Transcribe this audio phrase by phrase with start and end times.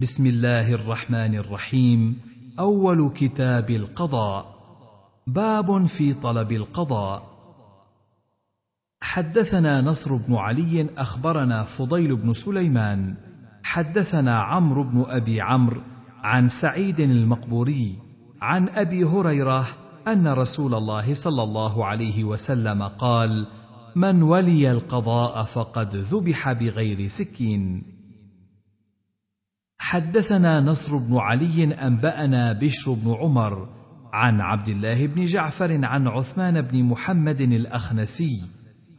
[0.00, 2.20] بسم الله الرحمن الرحيم.
[2.58, 4.54] أول كتاب القضاء.
[5.26, 7.22] باب في طلب القضاء.
[9.02, 13.14] حدثنا نصر بن علي أخبرنا فضيل بن سليمان.
[13.62, 15.80] حدثنا عمرو بن أبي عمرو
[16.22, 17.98] عن سعيد المقبوري
[18.40, 19.68] عن أبي هريرة
[20.08, 23.46] أن رسول الله صلى الله عليه وسلم قال
[23.96, 27.99] من ولي القضاء فقد ذبح بغير سكين.
[29.90, 33.68] حدثنا نصر بن علي أنبأنا بشر بن عمر
[34.12, 38.42] عن عبد الله بن جعفر عن عثمان بن محمد الأخنسي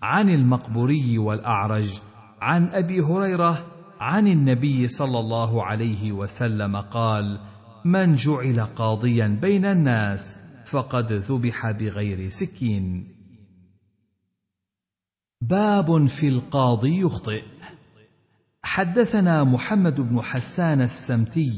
[0.01, 1.99] عن المقبوري والأعرج
[2.41, 3.65] عن أبي هريرة
[3.99, 7.39] عن النبي صلى الله عليه وسلم قال
[7.85, 10.35] من جعل قاضيا بين الناس
[10.65, 13.07] فقد ذبح بغير سكين
[15.41, 17.43] باب في القاضي يخطئ.
[18.71, 21.53] حدثنا محمد بن حسان السمتي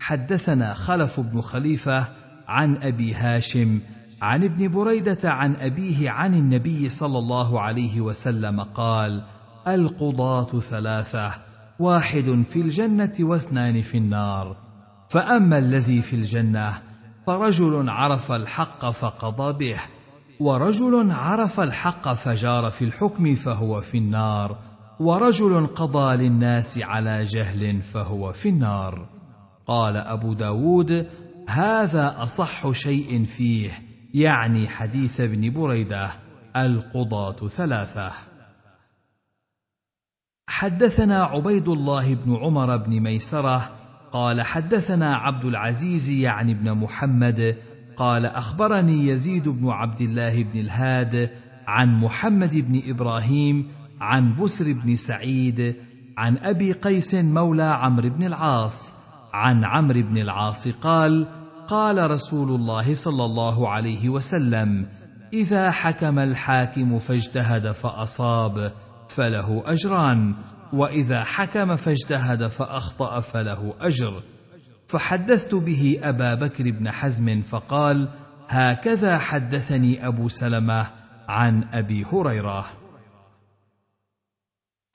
[0.00, 2.08] حدثنا خلف بن خليفة
[2.48, 3.80] عن أبي هاشم
[4.22, 9.24] عن ابن بريدة عن أبيه عن النبي صلى الله عليه وسلم قال
[9.68, 11.32] القضاة ثلاثة
[11.78, 14.56] واحد في الجنة واثنان في النار.
[15.08, 16.82] فأما الذي في الجنة
[17.26, 19.80] فرجل عرف الحق فقضى به
[20.40, 24.69] ورجل عرف الحق فجار في الحكم فهو في النار.
[25.00, 29.08] ورجل قضى للناس على جهل فهو في النار.
[29.66, 31.06] قال أبو داود
[31.48, 33.70] هذا أصح شيء فيه
[34.14, 36.10] يعني حديث ابن بريدة
[36.56, 38.12] القضاة ثلاثة.
[40.48, 43.70] حدثنا عبيد الله بن عمر بن ميسرة
[44.12, 47.56] قال حدثنا عبد العزيز يعني بن محمد
[47.96, 51.30] قال أخبرني يزيد بن عبد الله بن الهاد
[51.66, 55.76] عن محمد بن إبراهيم عن بسر بن سعيد
[56.18, 58.92] عن أبي قيس مولى عمرو بن العاص.
[59.32, 61.26] عن عمرو بن العاص قال
[61.68, 64.86] قال رسول الله صلى الله عليه وسلم
[65.32, 68.72] إذا حكم الحاكم فاجتهد فأصاب
[69.08, 70.34] فله أجران
[70.72, 74.12] وإذا حكم فاجتهد فأخطأ فله أجر.
[74.88, 78.08] فحدثت به أبا بكر بن حزم فقال
[78.48, 80.86] هكذا حدثني أبو سلمة
[81.28, 82.79] عن أبي هريرة.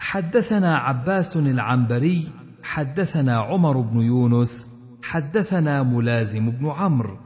[0.06, 2.28] حدثنا عباس العنبري
[2.64, 4.68] حدثنا عمر بن يونس
[5.04, 7.18] حدثنا ملازم بن عمرو.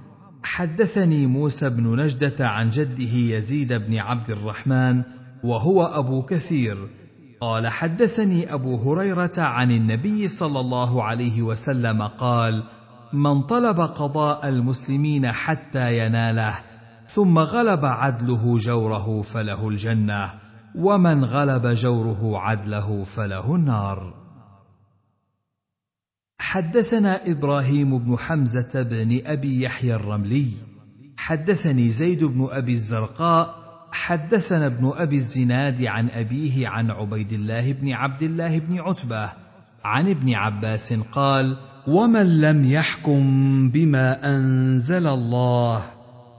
[0.43, 5.03] حدثني موسى بن نجدة عن جده يزيد بن عبد الرحمن
[5.43, 6.89] وهو أبو كثير.
[7.41, 12.63] قال حدثني أبو هريرة عن النبي صلى الله عليه وسلم قال
[13.13, 16.55] من طلب قضاء المسلمين حتى يناله
[17.07, 20.48] ثم غلب عدله جوره فله الجنة.
[20.75, 24.13] ومن غلب جوره عدله فله النار.
[26.39, 30.47] حدثنا إبراهيم بن حمزة بن أبي يحيى الرملي.
[31.17, 33.59] حدثني زيد بن أبي الزرقاء.
[33.91, 39.29] حدثنا ابن أبي الزناد عن أبيه عن عبيد الله بن عبد الله بن عتبة.
[39.83, 41.57] عن ابن عباس قال
[41.87, 43.21] ومن لم يحكم
[43.69, 45.85] بما أنزل الله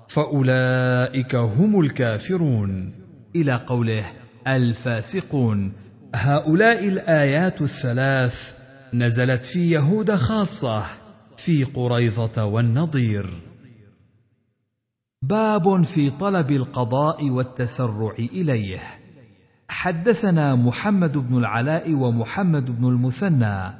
[0.08, 2.99] فأولئك هم الكافرون.
[3.36, 4.04] إلى قوله
[4.46, 5.72] الفاسقون.
[6.14, 8.54] هؤلاء الآيات الثلاث
[8.94, 10.84] نزلت في يهود خاصة
[11.36, 13.30] في قريظة والنضير.
[15.22, 18.80] باب في طلب القضاء والتسرع إليه.
[19.68, 23.78] حدثنا محمد بن العلاء ومحمد بن المثنى.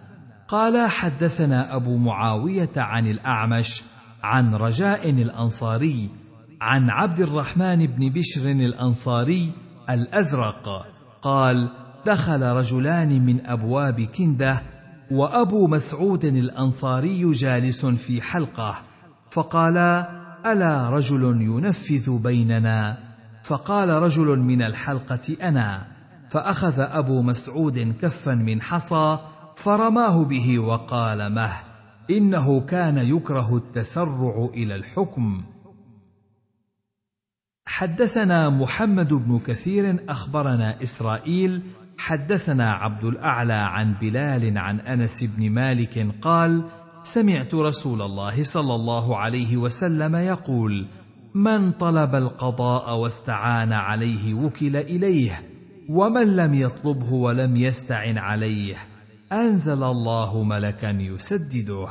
[0.49, 3.83] قال حدثنا أبو معاوية عن الأعمش
[4.23, 6.11] عن رجاء الأنصاري
[6.61, 9.53] عن عبد الرحمن بن بشر الأنصاري
[9.91, 10.87] الأزرق
[11.23, 11.69] قال
[12.07, 14.63] دخل رجلان من أبواب كندة
[15.11, 18.75] وأبو مسعود الأنصاري جالس في حلقة
[19.31, 20.11] فقالا
[20.47, 22.99] ألا رجل ينفذ بيننا؟
[23.45, 25.87] فقال رجل من الحلقة أنا.
[26.31, 29.19] فأخذ أبو مسعود كفا من حصى
[29.57, 31.53] فرماه به وقال مه
[32.11, 35.43] إنه كان يكره التسرع إلى الحكم.
[37.71, 41.63] حدثنا محمد بن كثير أخبرنا إسرائيل
[41.99, 46.65] حدثنا عبد الأعلى عن بلال عن أنس بن مالك قال
[47.03, 50.87] سمعت رسول الله صلى الله عليه وسلم يقول
[51.35, 55.43] من طلب القضاء واستعان عليه وكل إليه
[55.89, 58.77] ومن لم يطلبه ولم يستعن عليه
[59.33, 61.89] أنزل الله ملكا يسدده.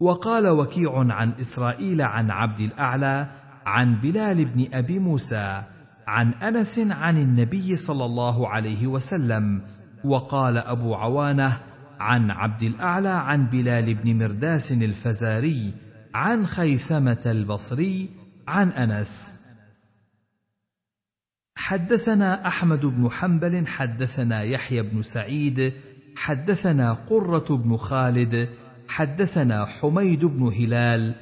[0.00, 5.62] وقال وكيع عن إسرائيل عن عبد الأعلى عن بلال بن أبي موسى
[6.06, 9.62] عن أنس عن النبي صلى الله عليه وسلم
[10.04, 11.60] وقال أبو عوانة
[12.00, 15.74] عن عبد الأعلى عن بلال بن مرداس الفزاري
[16.14, 18.10] عن خيثمة البصري
[18.48, 19.34] عن أنس.
[21.56, 25.72] حدثنا أحمد بن حنبل حدثنا يحيى بن سعيد
[26.16, 28.48] حدثنا قرة بن خالد
[28.88, 31.14] حدثنا حميد بن هلال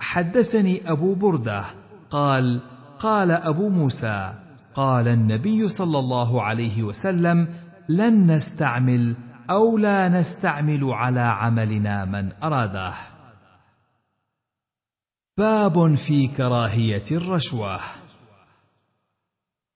[0.00, 1.79] حدثني أبو بردة
[2.10, 2.60] قال
[2.98, 4.34] قال أبو موسى
[4.74, 7.48] قال النبي صلى الله عليه وسلم
[7.88, 9.16] لن نستعمل
[9.50, 12.94] أو لا نستعمل على عملنا من أراده.
[15.38, 17.80] باب في كراهية الرشوة.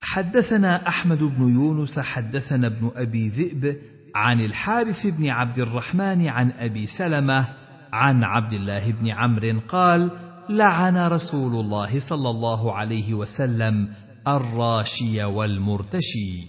[0.01, 3.81] حدثنا أحمد بن يونس حدثنا ابن أبي ذئب
[4.15, 7.47] عن الحارث بن عبد الرحمن عن أبي سلمة
[7.93, 10.09] عن عبد الله بن عمرو قال
[10.49, 13.93] لعن رسول الله صلى الله عليه وسلم
[14.27, 16.47] الراشي والمرتشي.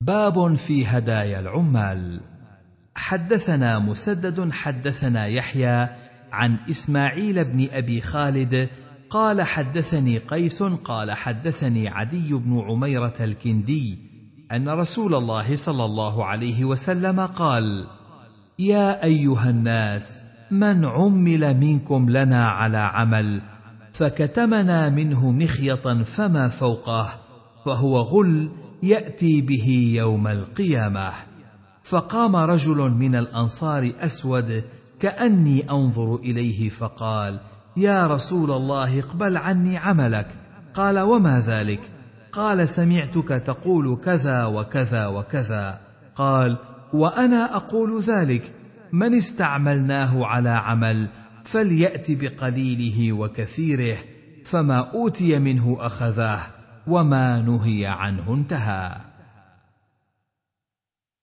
[0.00, 2.20] باب في هدايا العمال.
[2.94, 5.88] حدثنا مسدد حدثنا يحيى
[6.32, 8.68] عن إسماعيل بن أبي خالد
[9.10, 13.98] قال حدثني قيس قال حدثني عدي بن عميرة الكندي
[14.52, 17.86] أن رسول الله صلى الله عليه وسلم قال
[18.58, 23.42] يا أيها الناس من عمل منكم لنا على عمل
[23.92, 27.08] فكتمنا منه مخيطا فما فوقه
[27.64, 28.50] فهو غل
[28.82, 31.10] يأتي به يوم القيامة.
[31.84, 34.64] فقام رجل من الأنصار أسود
[35.00, 37.40] كأني أنظر إليه فقال
[37.76, 40.26] يا رسول الله اقبل عني عملك.
[40.74, 41.80] قال وما ذلك؟
[42.32, 45.80] قال سمعتك تقول كذا وكذا وكذا.
[46.16, 46.58] قال
[46.92, 48.61] وأنا أقول ذلك.
[48.92, 51.08] من استعملناه على عمل
[51.44, 53.98] فليأت بقليله وكثيره
[54.44, 56.40] فما أوتي منه أخذاه
[56.86, 58.96] وما نهي عنه انتهى.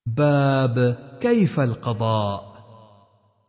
[0.05, 2.49] باب كيف القضاء؟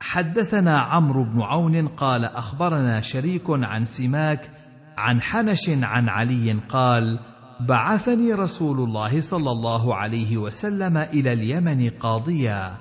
[0.01, 4.51] حدثنا عمرو بن عون قال أخبرنا شريك عن سماك
[4.99, 7.19] عن حنش عن علي قال
[7.61, 12.77] بعثني رسول الله صلى الله عليه وسلم إلى اليمن قاضيا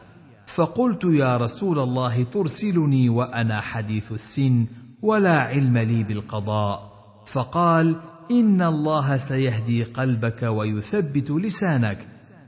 [0.59, 4.65] فقلت يا رسول الله ترسلني وأنا حديث السن
[5.01, 6.91] ولا علم لي بالقضاء.
[7.25, 7.95] فقال
[8.31, 11.97] إن الله سيهدي قلبك ويثبت لسانك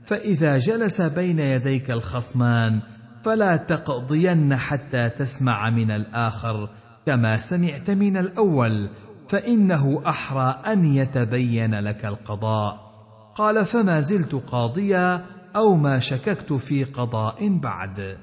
[0.06, 2.80] فإذا جلس بين يديك الخصمان
[3.24, 6.68] فلا تقضين حتى تسمع من الآخر
[7.06, 8.88] كما سمعت من الأول
[9.28, 12.92] فإنه أحرى أن يتبين لك القضاء.
[13.34, 15.24] قال فما زلت قاضيا
[15.56, 18.18] أو ما شككت في قضاء بعد.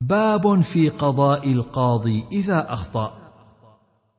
[0.00, 3.20] باب في قضاء القاضي إذا أخطأ.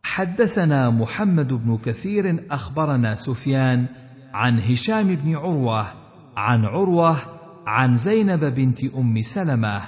[0.04, 3.88] حدثنا محمد بن كثير أخبرنا سفيان
[4.34, 5.86] عن هشام بن عروة
[6.38, 7.18] عن عروة
[7.66, 9.82] عن زينب بنت أم سلمة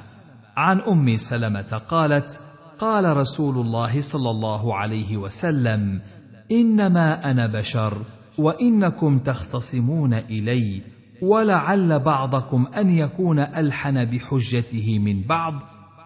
[0.57, 2.41] عن أم سلمة قالت
[2.79, 6.01] قال رسول الله صلى الله عليه وسلم
[6.51, 7.97] إنما أنا بشر
[8.37, 10.81] وإنكم تختصمون إلي
[11.21, 15.53] ولعل بعضكم أن يكون ألحن بحجته من بعض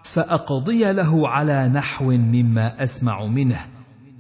[0.04, 3.60] فأقضي له على نحو مما أسمع منه.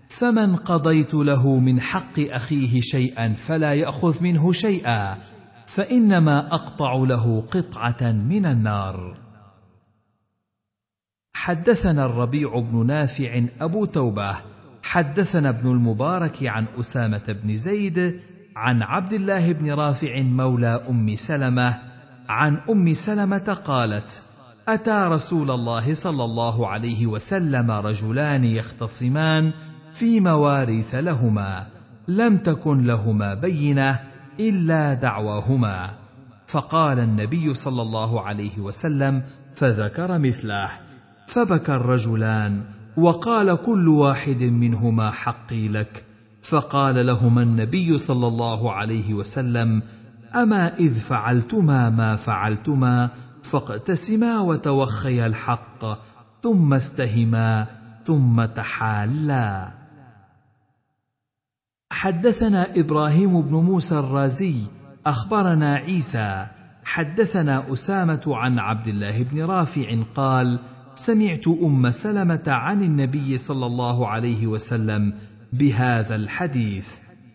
[0.09, 5.17] فمن قضيت له من حق أخيه شيئا فلا يأخذ منه شيئا
[5.67, 9.17] فإنما أقطع له قطعة من النار.
[11.33, 14.35] حدثنا الربيع بن نافع أبو توبة
[14.87, 18.19] حدثنا ابن المبارك عن أسامة بن زيد
[18.55, 21.79] عن عبد الله بن رافع مولى أم سلمة
[22.29, 24.21] عن أم سلمة قالت
[24.67, 29.51] أتى رسول الله صلى الله عليه وسلم رجلان يختصمان
[29.93, 31.67] في مواريث لهما
[32.07, 33.99] لم تكن لهما بينة
[34.39, 35.91] إلا دعواهما.
[36.47, 39.23] فقال النبي صلى الله عليه وسلم
[39.55, 40.69] فذكر مثله
[41.27, 42.76] فبكى الرجلان.
[42.97, 46.03] وقال كل واحد منهما حقي لك.
[46.41, 49.81] فقال لهما النبي صلى الله عليه وسلم
[50.35, 53.09] أما إذ فعلتما ما فعلتما
[53.43, 55.85] فاقتسما وتوخيا الحق
[56.43, 57.67] ثم استهما
[58.05, 59.71] ثم تحالا.
[61.91, 64.55] حدثنا إبراهيم بن موسى الرازي
[65.05, 66.47] أخبرنا عيسى.
[66.83, 70.59] حدثنا أسامة عن عبد الله بن رافع قال
[70.97, 75.13] سمعت أم سلمة عن النبي صلى الله عليه وسلم
[75.53, 76.87] بهذا الحديث.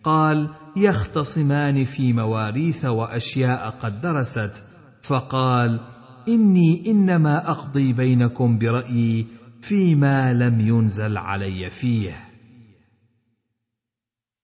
[0.03, 4.63] قال يختصمان في مواريث وأشياء قد درست.
[5.03, 5.79] فقال
[6.27, 9.27] إني إنما أقضي بينكم برأيي
[9.61, 12.33] فيما لم ينزل علي فيه.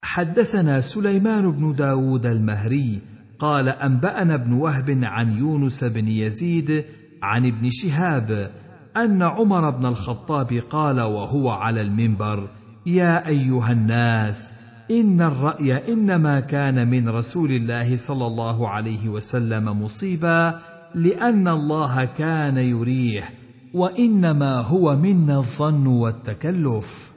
[0.04, 3.02] حدثنا سليمان بن داود المهري
[3.40, 6.86] قال أنبأنا ابن وهب عن يونس بن يزيد
[7.24, 8.52] عن ابن شهاب
[8.98, 12.50] أن عمر بن الخطاب قال وهو على المنبر
[12.86, 14.54] يا أيها الناس
[14.92, 20.60] إن الرأي إنما كان من رسول الله صلى الله عليه وسلم مصيبا
[20.96, 23.24] لأن الله كان يريه
[23.74, 27.12] وإنما هو منا الظن والتكلف.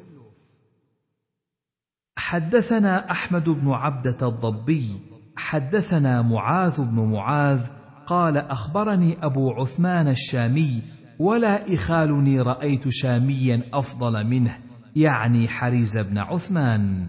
[2.17, 5.01] حدثنا أحمد بن عبدة الضبي
[5.37, 7.61] حدثنا معاذ بن معاذ
[8.07, 10.83] قال أخبرني أبو عثمان الشامي
[11.19, 14.59] ولا إخالني رأيت شاميا أفضل منه
[14.97, 17.09] يعني حريز بن عثمان.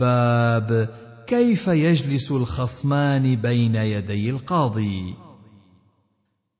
[0.00, 0.88] باب
[1.26, 5.14] كيف يجلس الخصمان بين يدي القاضي؟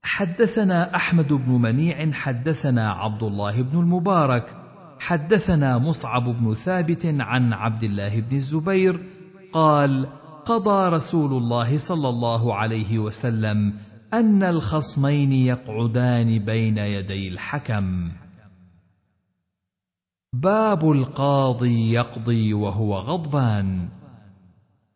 [0.02, 4.56] حدثنا أحمد بن منيع حدثنا عبد الله بن المبارك
[4.98, 9.04] حدثنا مصعب بن ثابت عن عبد الله بن الزبير
[9.52, 10.08] قال
[10.44, 13.74] قضى رسول الله صلى الله عليه وسلم
[14.14, 18.12] أن الخصمين يقعدان بين يدي الحكم.
[20.32, 23.88] باب القاضي يقضي وهو غضبان.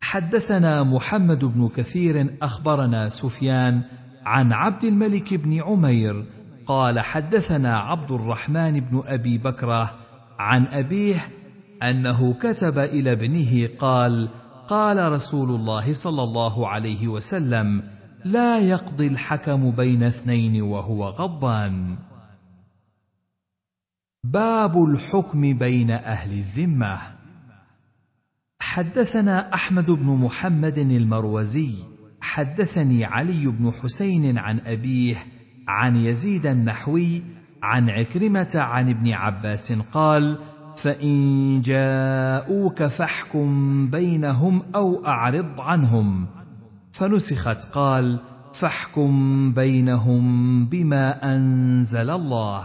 [0.00, 3.82] حدثنا محمد بن كثير أخبرنا سفيان
[4.24, 6.24] عن عبد الملك بن عمير
[6.66, 9.94] قال حدثنا عبد الرحمن بن أبي بكرة
[10.38, 11.28] عن أبيه
[11.82, 14.28] أنه كتب إلى ابنه قال
[14.68, 17.82] قال رسول الله صلى الله عليه وسلم
[18.24, 21.96] لا يقضي الحكم بين اثنين وهو غضبان.
[24.24, 26.98] باب الحكم بين أهل الذمة.
[28.60, 31.74] حدثنا أحمد بن محمد المروزي
[32.20, 35.16] حدثني علي بن حسين عن أبيه
[35.68, 37.22] عن يزيد النحوي
[37.62, 40.38] عن عكرمة عن ابن عباس قال
[40.76, 46.26] فإن جاءوك فاحكم بينهم أو أعرض عنهم
[46.98, 48.18] فنسخت قال
[48.54, 52.64] فاحكم بينهم بما أنزل الله.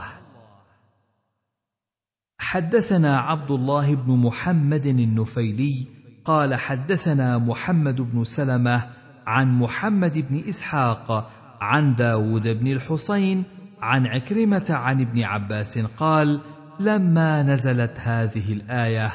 [2.40, 5.88] حدثنا عبد الله بن محمد النفيلي
[6.25, 8.90] قال حدثنا محمد بن سلمة
[9.28, 13.44] عن محمد بن إسحاق عن داود بن الحصين
[13.82, 16.40] عن عكرمة عن ابن عباس قال
[16.80, 19.12] لما نزلت هذه الآية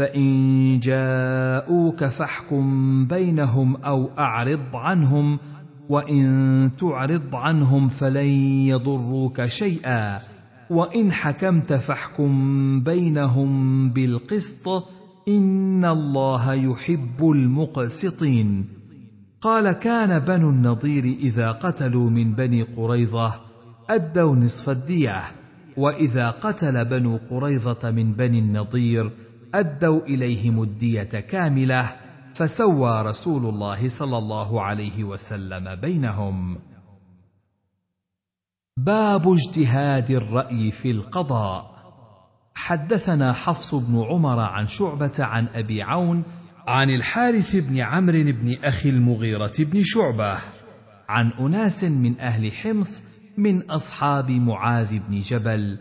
[0.00, 5.38] فإن جاءوك فاحكم بينهم أو أعرض عنهم
[5.88, 8.28] وإن تعرض عنهم فلن
[8.68, 10.18] يضروك شيئا.
[10.70, 12.32] وإن حكمت فاحكم
[12.82, 14.68] بينهم بالقسط
[15.28, 18.64] إن الله يحب المقسطين.
[19.40, 23.40] قال كان بنو النضير إذا قتلوا من بني قريظة
[23.90, 25.22] أدوا نصف الدية
[25.76, 29.10] وإذا قتل بنو قريظة من بني النضير
[29.54, 31.96] أدوا اليهم الديه كاملة
[32.34, 36.58] فسوى رسول الله صلى الله عليه وسلم بينهم.
[38.76, 41.80] باب اجتهاد الرأي في القضاء.
[42.54, 46.22] حدثنا حفص بن عمر عن شعبة عن أبي عون
[46.66, 50.38] عن الحارث بن عمرو بن أخي المغيرة بن شعبة
[51.08, 53.02] عن أناس من أهل حمص
[53.38, 55.78] من أصحاب معاذ بن جبل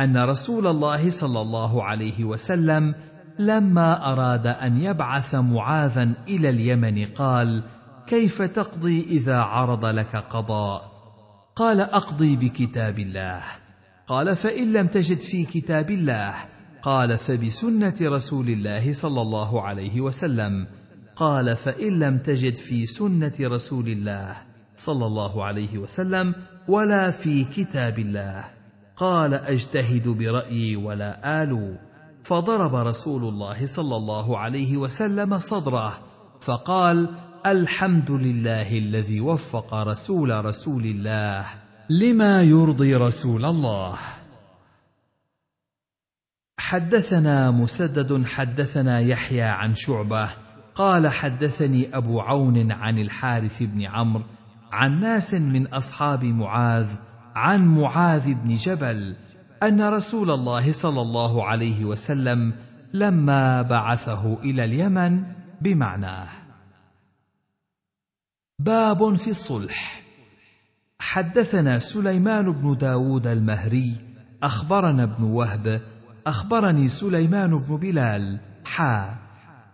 [0.00, 2.94] أن رسول الله صلى الله عليه وسلم
[3.38, 7.62] لما أراد أن يبعث معاذا إلى اليمن قال
[8.06, 10.98] كيف تقضي إذا عرض لك قضاء؟
[11.56, 13.42] قال أقضي بكتاب الله.
[14.06, 16.34] قال فإن لم تجد في كتاب الله؟
[16.82, 20.66] قال فبسنة رسول الله صلى الله عليه وسلم.
[21.16, 24.36] قال فإن لم تجد في سنة رسول الله
[24.76, 26.34] صلى الله عليه وسلم
[26.68, 28.57] ولا في كتاب الله.
[28.98, 31.76] قال أجتهد برأيي ولا ألو
[32.24, 35.98] فضرب رسول الله صلى الله عليه وسلم صدره
[36.40, 37.08] فقال
[37.46, 41.46] الحمد لله الذي وفق رسول رسول الله
[41.90, 43.98] لما يرضي رسول الله.
[46.58, 50.30] حدثنا مسدد حدثنا يحيى عن شعبة
[50.74, 54.24] قال حدثني أبو عون عن الحارث بن عمرو
[54.72, 57.07] عن ناس من أصحاب معاذ
[57.38, 59.16] عن معاذ بن جبل
[59.62, 62.52] أن رسول الله صلى الله عليه وسلم
[62.92, 65.22] لما بعثه إلى اليمن
[65.60, 66.28] بمعناه.
[68.58, 70.02] باب في الصلح.
[71.00, 73.96] حدثنا سليمان بن داود المهري
[74.42, 75.80] أخبرنا ابن وهب
[76.26, 79.18] أخبرني سليمان بن بلال حا.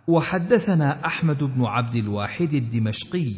[0.07, 3.33] وحدثنا أحمد بن عبد الواحد الدمشقي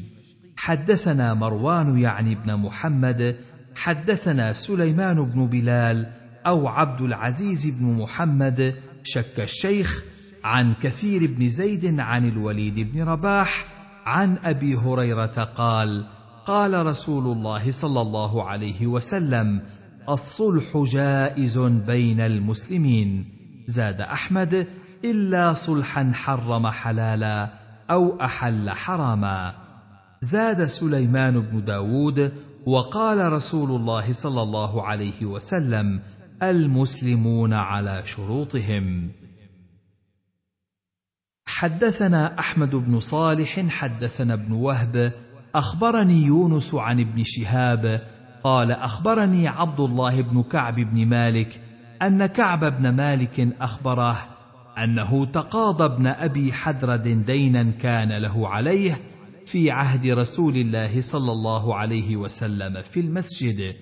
[0.57, 3.38] حدثنا مروان يعني بن محمد
[3.77, 6.12] حدثنا سليمان بن بلال
[6.46, 10.03] أو عبد العزيز بن محمد شك الشيخ
[10.43, 13.65] عن كثير بن زيد عن الوليد بن رباح
[14.05, 16.05] عن أبي هريرة قال
[16.46, 19.62] قال رسول الله صلى الله عليه وسلم
[20.10, 23.25] الصلح جائز بين المسلمين.
[23.67, 24.67] زاد أحمد
[25.05, 27.50] إلا صلحا حرم حلالا
[27.89, 29.53] أو أحل حراما.
[30.22, 32.31] زاد سليمان بن داود
[32.67, 36.01] وقال رسول الله صلى الله عليه وسلم
[36.43, 39.12] المسلمون على شروطهم.
[41.47, 45.13] حدثنا أحمد بن صالح حدثنا ابن وهب
[45.55, 48.01] أخبرني يونس عن ابن شهاب
[48.43, 51.62] قال أخبرني عبد الله بن كعب بن مالك
[52.01, 54.17] أن كعب بن مالك أخبره
[54.77, 59.16] أنه تقاضى ابن أبي حدرد دينا كان له عليه
[59.47, 63.75] في عهد رسول الله صلى الله عليه وسلم في المسجد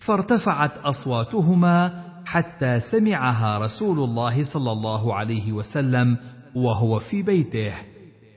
[0.00, 6.16] فارتفعت أصواتهما حتى سمعها رسول الله صلى الله عليه وسلم
[6.54, 7.72] وهو في بيته.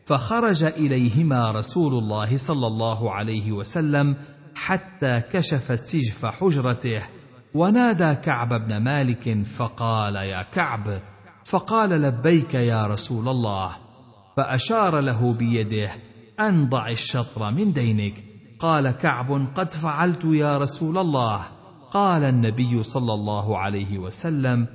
[0.05, 4.15] فخرج إليهما رسول الله صلى الله عليه وسلم
[4.55, 7.01] حتى كشف سجف حجرته.
[7.53, 11.01] ونادى كعب بن مالك فقال يا كعب
[11.45, 13.71] فقال لبيك يا رسول الله.
[14.37, 15.91] فأشار له بيده.
[16.39, 18.23] ان ضع الشطر من دينك.
[18.59, 21.41] قال كعب قد فعلت يا رسول الله.
[21.91, 24.67] قال النبي صلى الله عليه وسلم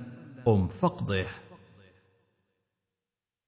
[0.46, 1.26] قم فاقضه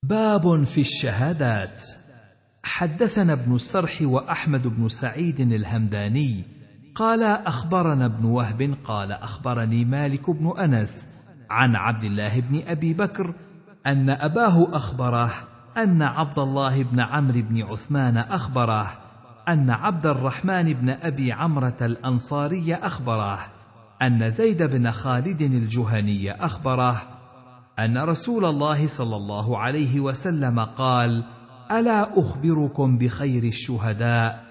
[0.03, 1.83] باب في الشهادات.
[2.65, 6.45] حدثنا ابن السرح وأحمد بن سعيد الهمداني.
[6.95, 11.07] قال أخبرنا ابن وهب قال أخبرني مالك بن أنس
[11.51, 13.35] عن عبد الله بن أبي بكر
[13.87, 18.93] أن أباه أخبره أن عبد الله بن عمرو بن عثمان أخبره
[19.49, 23.39] أن عبد الرحمن بن أبي عمرة الأنصاري أخبره
[24.03, 27.03] أن زيد بن خالد الجهني أخبره
[27.79, 31.25] أن رسول الله صلى الله عليه وسلم قال
[31.71, 34.45] ألا أخبركم بخير الشهداء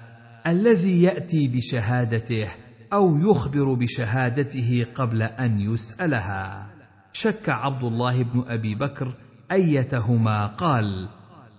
[0.47, 2.47] الذي يأتي بشهادته
[2.93, 6.67] أو يخبر بشهادته قبل أن يسألها؟
[7.13, 9.13] شك عبد الله بن أبي بكر
[9.51, 11.07] أيتهما قال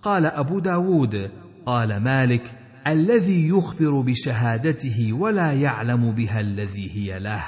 [0.03, 1.31] قال أبو داود
[1.65, 7.43] قال مالك الذي يخبر بشهادته ولا يعلم بها الذي هي له.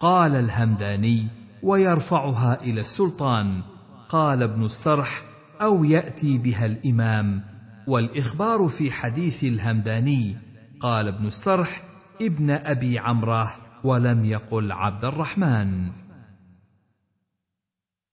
[0.00, 1.26] قال الهمداني
[1.62, 3.60] ويرفعها إلى السلطان.
[4.08, 5.22] قال ابن السرح
[5.62, 7.42] أو يأتي بها الإمام.
[7.86, 10.36] والإخبار في حديث الهمداني
[10.80, 11.82] قال ابن السرح
[12.22, 16.03] ابن أبي عمرة ولم يقل عبد الرحمن.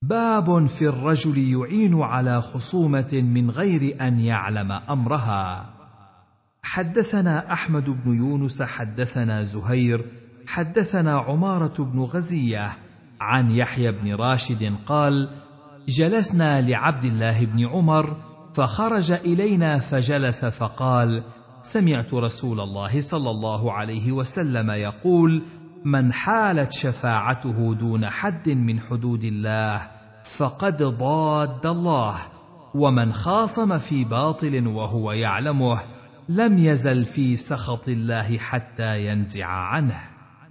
[0.03, 5.73] باب في الرجل يعين على خصومة من غير أن يعلم أمرها.
[6.63, 10.05] حدثنا أحمد بن يونس حدثنا زهير
[10.47, 12.71] حدثنا عمارة بن غزية
[13.21, 15.29] عن يحيى بن راشد قال
[15.87, 18.17] جلسنا لعبد الله بن عمر
[18.53, 21.23] فخرج إلينا فجلس فقال
[21.61, 25.43] سمعت رسول الله صلى الله عليه وسلم يقول
[25.85, 29.81] من حالت شفاعته دون حد من حدود الله
[30.23, 32.17] فقد ضاد الله
[32.75, 35.81] ومن خاصم في باطل وهو يعلمه
[36.29, 40.01] لم يزل في سخط الله حتى ينزع عنه.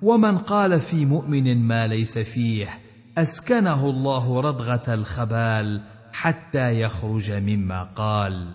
[0.02, 2.68] ومن قال في مؤمن ما ليس فيه
[3.18, 8.54] أسكنه الله ردغه الخبال حتى يخرج مما قال.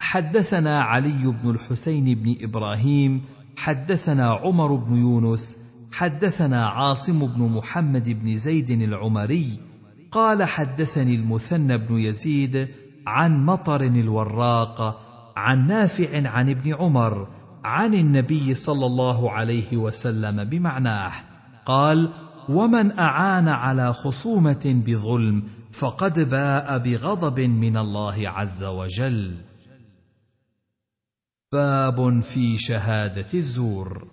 [0.00, 3.24] حدثنا علي بن الحسين بن إبراهيم
[3.56, 5.56] حدثنا عمر بن يونس
[5.92, 9.60] حدثنا عاصم بن محمد بن زيد العمري
[10.12, 12.68] قال حدثني المثنى بن يزيد
[13.06, 15.02] عن مطر الوراق
[15.36, 17.28] عن نافع عن ابن عمر
[17.64, 21.12] عن النبي صلى الله عليه وسلم بمعناه
[21.66, 22.10] قال
[22.48, 25.42] ومن أعان على خصومة بظلم
[25.72, 29.34] فقد باء بغضب من الله عز وجل.
[31.56, 34.06] باب في شهادة الزور.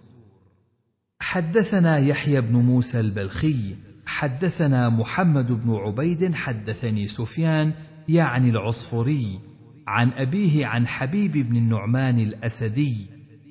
[1.20, 3.76] حدثنا يحيى بن موسى البلخي
[4.06, 7.74] حدثنا محمد بن عبيد حدثني سفيان
[8.10, 9.40] يعني العصفري
[9.88, 13.10] عن أبيه عن حبيب بن النعمان الأسدي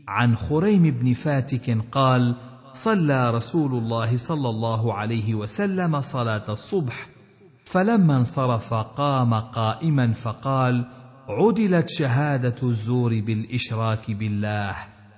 [0.08, 2.34] عن خريم بن فاتك قال
[2.72, 7.06] صلى رسول الله صلى الله عليه وسلم صلاة الصبح
[7.64, 14.76] فلما انصرف قام قائما فقال عدلت شهادة الزور بالإشراك بالله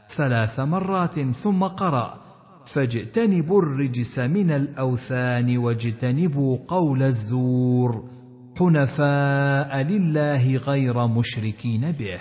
[0.08, 2.24] ثلاث مرات ثم قرأ
[2.66, 8.10] فاجتنبوا الرجس من الأوثان واجتنبوا قول الزور
[8.58, 12.20] حنفاء لله غير مشركين به.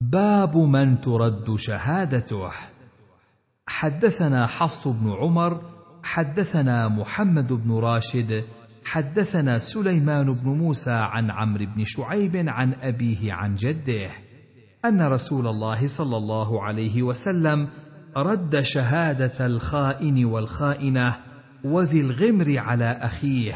[0.00, 2.50] باب من ترد شهادته.
[3.68, 5.60] حدثنا حفص بن عمر
[6.02, 8.44] حدثنا محمد بن راشد
[8.88, 14.10] حدثنا سليمان بن موسى عن عمرو بن شعيب عن أبيه عن جده
[14.84, 17.68] أن رسول الله صلى الله عليه وسلم
[18.16, 21.16] رد شهادة الخائن والخائنة
[21.64, 23.54] وذي الغمر على أخيه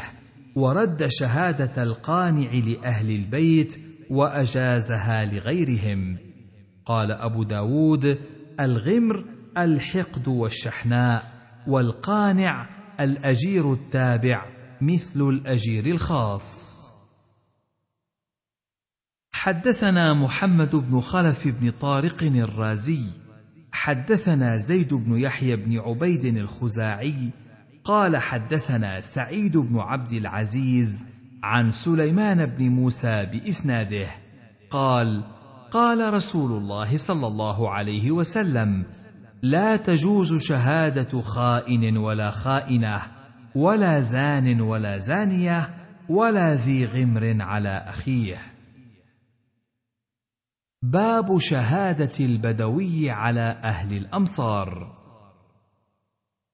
[0.55, 6.17] ورد شهادة القانع لأهل البيت وأجازها لغيرهم.
[6.85, 8.17] قال أبو داود
[8.59, 9.25] الغمر
[9.57, 11.23] الحقد والشحناء
[11.67, 12.69] والقانع
[12.99, 14.52] الأجير التابع
[14.85, 16.73] مثل الأجير الخاص.
[19.31, 23.03] حدثنا محمد بن خلف بن طارق الرازي.
[23.71, 27.29] حدثنا زيد بن يحيى بن عبيد الخزاعي.
[27.83, 31.05] قال حدثنا سعيد بن عبد العزيز
[31.43, 34.07] عن سليمان بن موسى بإسناده.
[34.69, 35.23] قال
[35.71, 38.85] قال رسول الله صلى الله عليه وسلم
[39.41, 43.22] لا تجوز شهادة خائن ولا خائنة.
[43.55, 45.69] ولا زان ولا زانية
[46.09, 48.41] ولا ذي غمر على أخيه.
[50.81, 54.93] باب شهادة البدوي على أهل الأمصار.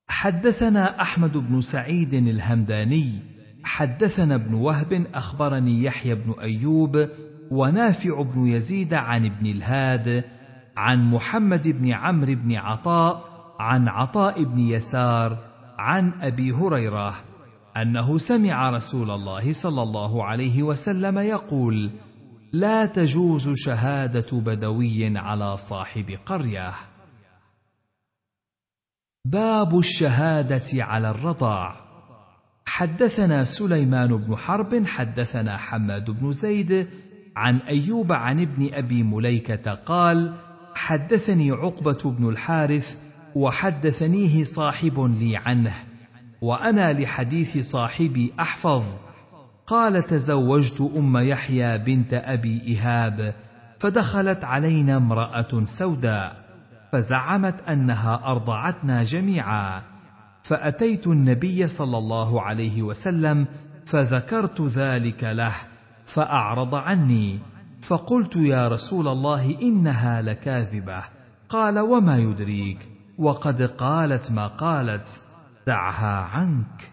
[0.07, 3.19] حدثنا أحمد بن سعيد الهمداني
[3.63, 7.09] حدثنا ابن وهب أخبرني يحيى بن أيوب
[7.51, 10.23] ونافع بن يزيد عن ابن الهاد
[10.77, 15.48] عن محمد بن عمرو بن عطاء عن عطاء بن يسار
[15.79, 17.15] عن أبي هريرة
[17.77, 21.91] أنه سمع رسول الله صلى الله عليه وسلم يقول
[22.53, 26.73] لا تجوز شهادة بدوي على صاحب قرية.
[29.25, 31.75] باب الشهادة على الرضاع.
[32.65, 36.87] حدثنا سليمان بن حرب حدثنا حماد بن زيد
[37.35, 40.35] عن أيوب عن ابن أبي مليكة قال
[40.75, 42.97] حدثني عقبة بن الحارث
[43.35, 45.73] وحدثنيه صاحب لي عنه
[46.41, 48.83] وأنا لحديث صاحبي أحفظ.
[49.67, 53.33] قال تزوجت أم يحيى بنت أبي إهاب
[53.79, 56.37] فدخلت علينا امرأة سوداء
[56.91, 59.81] فزعمت أنها أرضعتنا جميعا.
[60.43, 63.47] فأتيت النبي صلى الله عليه وسلم
[63.85, 65.55] فذكرت ذلك له
[66.05, 67.39] فأعرض عني.
[67.81, 71.03] فقلت يا رسول الله إنها لكاذبة.
[71.49, 75.21] قال وما يدريك؟ وقد قالت ما قالت
[75.67, 76.91] دعها عنك.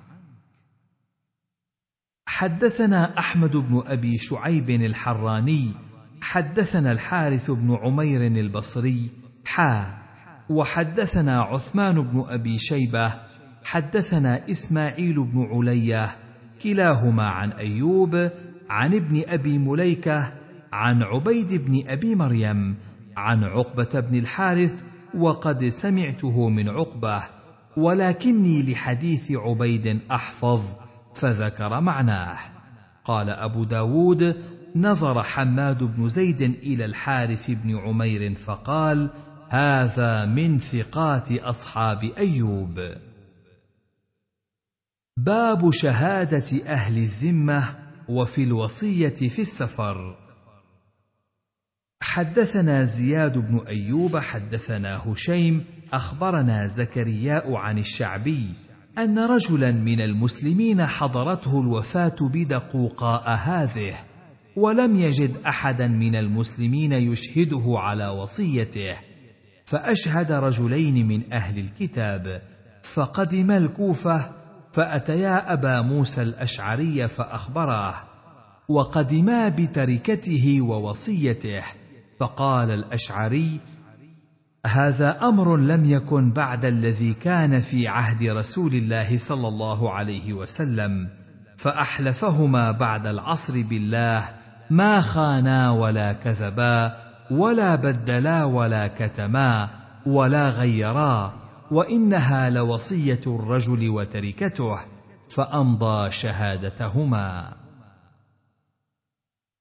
[2.28, 5.72] حدثنا أحمد بن أبي شعيب الحراني
[6.20, 9.10] حدثنا الحارث بن عمير البصري
[9.46, 9.98] حا.
[10.50, 13.12] وحدثنا عثمان بن أبي شيبة
[13.64, 16.16] حدثنا إسماعيل بن علية
[16.62, 18.30] كلاهما عن أيوب
[18.70, 20.32] عن ابن أبي مليكة
[20.72, 22.76] عن عبيد بن أبي مريم
[23.16, 24.82] عن عقبة بن الحارث
[25.16, 27.22] وقد سمعته من عقبه
[27.76, 30.62] ولكني لحديث عبيد أحفظ
[31.14, 32.38] فذكر معناه.
[33.04, 34.36] قال أبو داود
[34.76, 39.10] نظر حماد بن زيد إلى الحارث بن عمير فقال
[39.48, 42.80] هذا من ثقات أصحاب أيوب.
[45.16, 47.64] باب شهادة أهل الذمة
[48.08, 50.25] وفي الوصية في السفر.
[52.00, 58.46] حدثنا زياد بن أيوب حدثنا هشيم أخبرنا زكرياء عن الشعبي
[58.98, 63.94] أن رجلا من المسلمين حضرته الوفاة بدقوقاء هذه
[64.56, 68.96] ولم يجد احدا من المسلمين يشهده على وصيته
[69.64, 72.42] فأشهد رجلين من أهل الكتاب
[72.82, 74.30] فقدم الكوفة
[74.72, 77.94] فأتيا أبا موسى الأشعري فأخبراه
[78.68, 81.62] وقدما بتركته ووصيته
[82.20, 83.60] فقال الأشعري
[84.66, 91.08] هذا أمر لم يكن بعد الذي كان في عهد رسول الله صلى الله عليه وسلم
[91.56, 94.24] فأحلفهما بعد العصر بالله
[94.70, 96.96] ما خانا ولا كذبا
[97.30, 99.68] ولا بدلا ولا كتما
[100.06, 101.32] ولا غيرا
[101.70, 104.78] وإنها لوصية الرجل وتركته
[105.30, 107.52] فأمضى شهادتهما.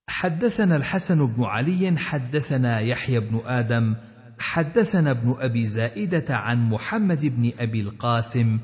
[0.08, 3.96] حدثنا الحسن بن علي حدثنا يحيى بن آدم
[4.40, 8.60] حدثنا ابن أبي زائدة عن محمد بن أبي القاسم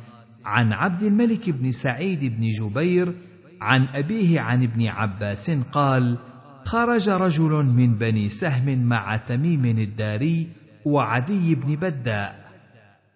[0.46, 3.14] عن عبد الملك بن سعيد بن جبير
[3.62, 6.18] عن أبيه عن ابن عباس قال
[6.66, 10.48] خرج رجل من بني سهم مع تميم الداري
[10.86, 12.52] وعدي بن بداء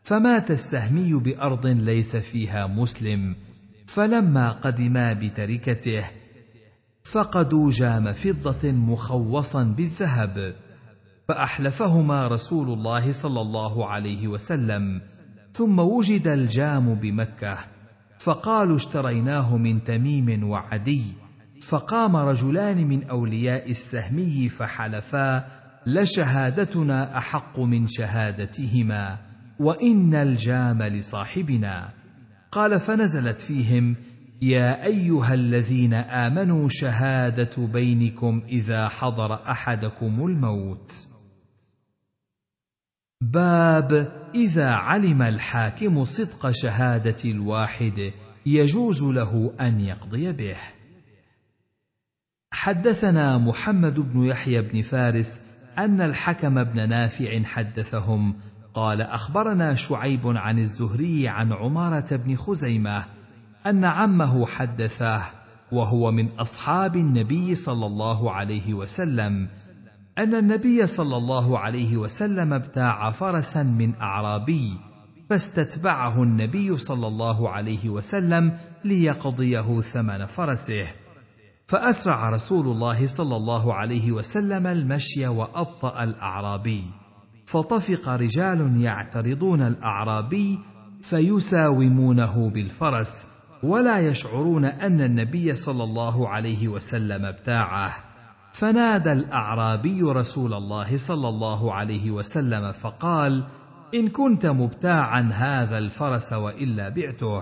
[0.04, 3.36] فمات السهمي بأرض ليس فيها مسلم
[3.88, 6.06] فلما قدما بتركته
[7.06, 10.56] فقدوا جام فضة مخوصا بالذهب
[11.28, 15.02] فأحلفهما رسول الله صلى الله عليه وسلم
[15.54, 17.58] ثم وجد الجام بمكة
[18.20, 21.04] فقالوا اشتريناه من تميم وعدي
[21.62, 25.48] فقام رجلان من أولياء السهمي فحلفا
[25.88, 29.18] لشهادتنا أحق من شهادتهما
[29.60, 31.89] وإن الجام لصاحبنا.
[32.52, 33.96] قال فنزلت فيهم
[34.41, 41.08] يا أيها الذين آمنوا شهادة بينكم إذا حضر أحدكم الموت.
[43.21, 48.12] باب إذا علم الحاكم صدق شهادة الواحد
[48.45, 50.58] يجوز له أن يقضي به.
[52.52, 55.39] حدثنا محمد بن يحيى بن فارس
[55.78, 58.36] أن الحكم بن نافع حدثهم
[58.74, 63.06] قال أخبرنا شعيب عن الزهري عن عمارة بن خزيمة
[63.65, 65.23] أن عمه حدثاه
[65.71, 69.47] وهو من أصحاب النبي صلى الله عليه وسلم.
[70.17, 74.78] أن النبي صلى الله عليه وسلم ابتاع فرسا من أعرابي
[75.30, 80.88] فاستتبعه النبي صلى الله عليه وسلم ليقضيه ثمن فرسه.
[81.67, 86.84] فأسرع رسول الله صلى الله عليه وسلم المشي وأبطأ الأعرابي.
[87.45, 90.60] فطفق رجال يعترضون الأعرابي
[91.01, 93.35] فيساومونه بالفرس.
[93.65, 97.91] ولا يشعرون أن النبي صلى الله عليه وسلم ابتاعه.
[98.54, 103.43] فنادى الأعرابي رسول الله صلى الله عليه وسلم فقال
[103.93, 107.41] إن كنت مبتاعا هذا الفرس وإلا بعته.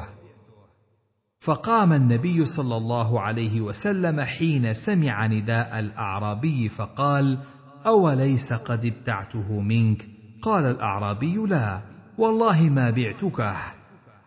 [1.41, 7.37] فقام النبي صلى الله عليه وسلم حين سمع نداء الأعرابي فقال
[7.85, 10.09] أوليس قد ابتعته منك؟
[10.41, 11.81] قال الأعرابي لا
[12.17, 13.82] والله ما بعتكه.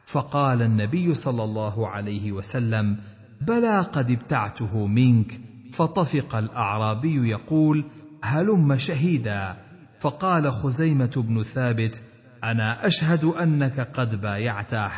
[0.07, 2.97] فقال النبي صلى الله عليه وسلم
[3.41, 5.41] بلى قد ابتعته منك.
[5.73, 7.85] فطفق الأعرابي يقول
[8.23, 9.57] هلم شهيدا.
[10.01, 12.03] فقال خزيمة بن ثابت
[12.45, 14.91] أنا أشهد أنك قد بايعته.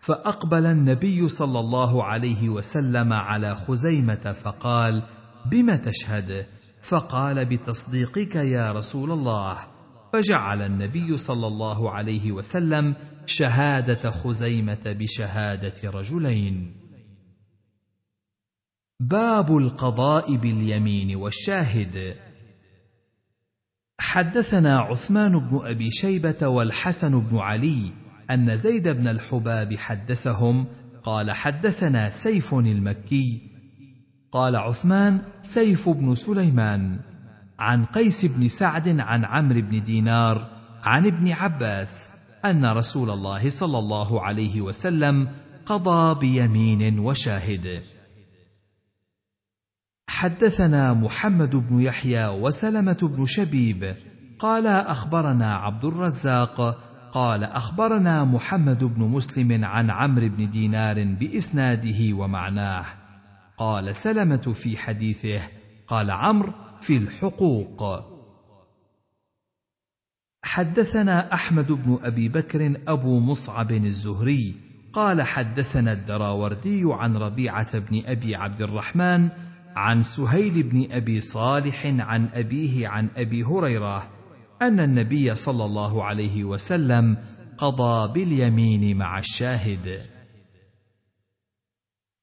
[0.00, 5.02] فأقبل النبي صلى الله عليه وسلم على خزيمة فقال
[5.50, 6.46] بم تشهد؟
[6.82, 9.56] فقال بتصديقك يا رسول الله.
[10.12, 12.94] فجعل النبي صلى الله عليه وسلم
[13.26, 16.72] شهادة خزيمة بشهادة رجلين.
[19.00, 22.16] باب القضاء باليمين والشاهد.
[24.00, 27.90] حدثنا عثمان بن أبي شيبة والحسن بن علي
[28.30, 30.66] أن زيد بن الحباب حدثهم
[31.04, 33.40] قال حدثنا سيف المكي.
[34.32, 37.00] قال عثمان سيف بن سليمان.
[37.58, 40.50] عن قيس بن سعد عن عمرو بن دينار
[40.82, 45.28] عن ابن عباس أن رسول الله صلى الله عليه وسلم
[45.66, 47.82] قضى بيمين وشاهد.
[50.08, 53.94] حدثنا محمد بن يحيى وسلمة بن شبيب.
[54.38, 56.82] قال أخبرنا عبد الرزاق.
[57.12, 62.84] قال أخبرنا محمد بن مسلم عن عمرو بن دينار بإسناده ومعناه.
[63.58, 65.40] قال سلمة في حديثه.
[65.88, 68.15] قال عمرو في الحقوق.
[70.56, 74.54] حدثنا أحمد بن أبي بكر أبو مصعب الزهري
[74.92, 79.28] قال حدثنا الدراوردي عن ربيعة بن أبي عبد الرحمن
[79.76, 84.08] عن سهيل بن أبي صالح عن أبيه عن أبي هريرة
[84.62, 87.16] أن النبي صلى الله عليه وسلم
[87.58, 90.00] قضى باليمين مع الشاهد.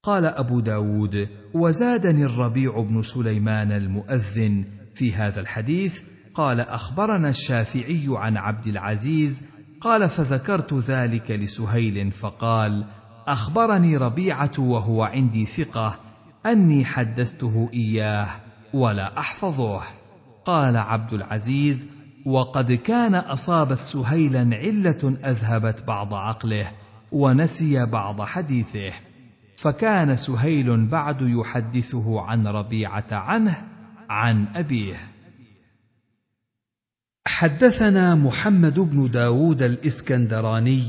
[0.04, 4.66] قال أبو داود وزادني الربيع بن سليمان المؤذن
[4.96, 9.42] في هذا الحديث قال أخبرنا الشافعي عن عبد العزيز
[9.82, 12.86] قال فذكرت ذلك لسهيل فقال
[13.28, 16.00] أخبرني ربيعة وهو عندي ثقة
[16.46, 18.28] أني حدثته إياه
[18.74, 19.82] ولا أحفظه.
[20.46, 21.88] قال عبد العزيز
[22.26, 26.72] وقد كان أصابت سهيلا علة أذهبت بعض عقله
[27.12, 28.92] ونسي بعض حديثه
[29.58, 33.68] فكان سهيل بعد يحدثه عن ربيعة عنه
[34.10, 35.13] عن أبيه.
[37.28, 40.84] حدثنا محمد بن داود الإسكندراني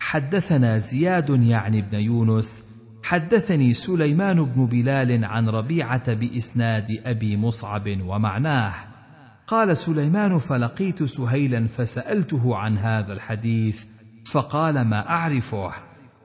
[0.00, 2.62] حدثنا زياد يعني بن يونس
[3.02, 8.72] حدثني سليمان بن بلال عن ربيعة بإسناد أبي مصعب ومعناه.
[9.46, 13.84] قال سليمان فلقيت سهيلا فسألته عن هذا الحديث
[14.26, 15.72] فقال ما أعرفه؟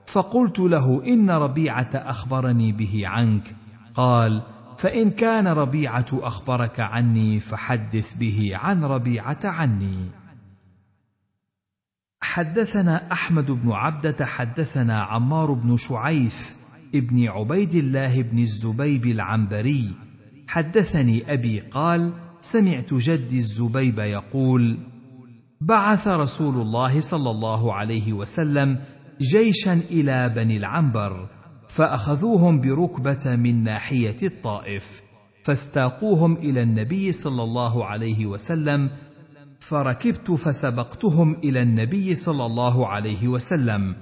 [0.06, 3.56] فقلت له إن ربيعة أخبرني به عنك.
[3.96, 4.42] قال
[4.80, 10.12] فإن كان ربيعة أخبرك عني فحدث به عن ربيعة عني.
[12.22, 16.54] حدثنا أحمد بن عبدة حدثنا عمار بن شعيث
[16.96, 19.92] ابن عبيد الله بن الزبيب العنبري.
[20.48, 24.78] حدثني أبي قال سمعت جدي الزبيب يقول
[25.62, 28.80] بعث رسول الله صلى الله عليه وسلم
[29.22, 31.39] جيشا إلى بني العنبر
[31.70, 35.02] فأخذوهم بركبة من ناحية الطائف
[35.44, 38.90] فاستاقوهم إلى النبي صلى الله عليه وسلم
[39.60, 43.96] فركبت فسبقتهم إلى النبي صلى الله عليه وسلم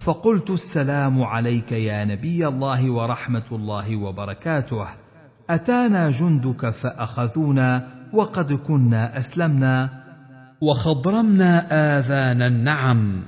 [0.00, 4.86] فقلت السلام عليك يا نبي الله ورحمة الله وبركاته
[5.50, 9.88] أتانا جندك فأخذونا وقد كنا أسلمنا
[10.60, 11.66] وخضرمنا
[11.98, 13.22] آذان النعم.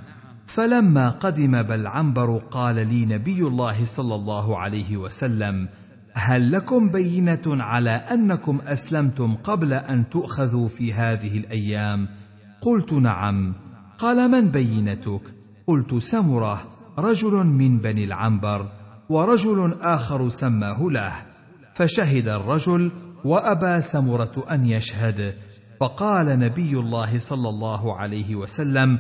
[0.47, 5.69] فلما قدم بلعنبر قال لي نبي الله صلى الله عليه وسلم
[6.13, 12.09] هل لكم بينة على أنكم أسلمتم قبل أن تؤخذوا في هذه الأيام؟
[12.61, 13.55] قلت نعم.
[13.99, 15.21] قال من بينتك؟
[15.67, 16.63] قلت سمرة
[16.99, 18.69] رجل من بني العنبر
[19.09, 21.13] ورجل آخر سماه له.
[21.75, 22.91] فشهد الرجل
[23.25, 25.35] وأبى سمرة أن يشهد
[25.81, 28.99] فقال نبي الله صلى الله عليه وسلم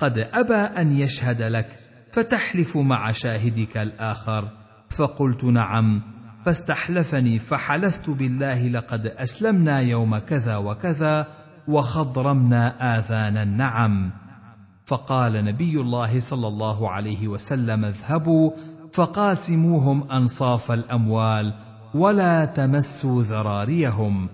[0.00, 1.68] قد أبى أن يشهد لك
[2.12, 4.48] فتحلف مع شاهدك الآخر.
[4.90, 6.02] فقلت نعم
[6.46, 11.26] فاستحلفني فحلفت بالله لقد أسلمنا يوم كذا وكذا
[11.68, 14.10] وخضرمنا آذان النعم.
[14.86, 18.50] فقال نبي الله صلى الله عليه وسلم اذهبوا
[18.92, 21.54] فقاسموهم أنصاف الأموال
[21.94, 24.28] ولا تمسوا ذراريهم.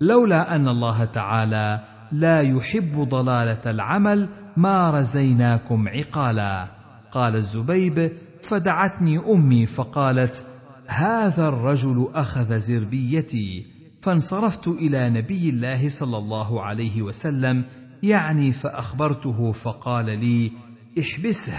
[0.00, 1.80] لولا أن الله تعالى
[2.12, 6.68] لا يحب ضلالة العمل ما رزيناكم عقالا.
[7.12, 10.46] قال الزبيب فدعتني أمي فقالت
[10.86, 13.66] هذا الرجل أخذ زربيتي.
[14.02, 17.64] فانصرفت إلى نبي الله صلى الله عليه وسلم
[18.02, 20.52] يعني فأخبرته فقال لي
[21.00, 21.58] احبسه.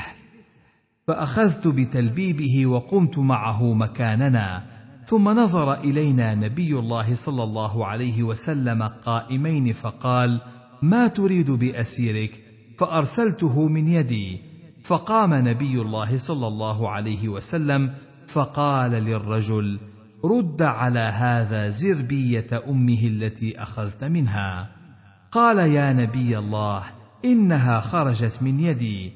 [1.07, 4.63] فأخذت بتلبيبه وقمت معه مكاننا.
[5.11, 10.41] ثم نظر إلينا نبي الله صلى الله عليه وسلم قائمين فقال
[10.81, 12.31] ما تريد بأسيرك؟
[12.77, 14.41] فأرسلته من يدي.
[14.83, 17.93] فقام نبي الله صلى الله عليه وسلم
[18.27, 19.79] فقال للرجل
[20.25, 24.71] رد على هذا زربية أمه التي أخذت منها.
[25.31, 26.83] قال يا نبي الله
[27.25, 29.11] إنها خرجت من يدي.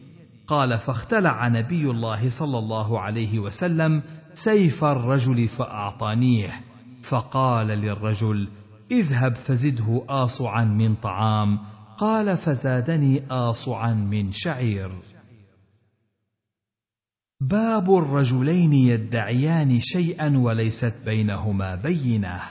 [0.47, 4.01] قال فاختلع نبي الله صلى الله عليه وسلم
[4.35, 6.61] سيف الرجل فأعطانيه
[7.03, 8.47] فقال للرجل
[8.91, 11.59] اذهب فزده آصعا من طعام
[11.97, 14.91] قال فزادني آصعا من شعير.
[17.41, 22.41] باب الرجلين يدعيان شيئا وليست بينهما بينة.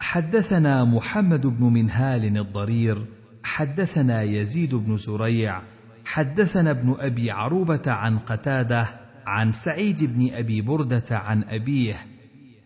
[0.00, 3.06] حدثنا محمد بن منهال الضرير
[3.44, 5.62] حدثنا يزيد بن زريع
[6.04, 11.96] حدثنا ابن أبي عروبة عن قتادة عن سعيد بن أبي بردة عن أبيه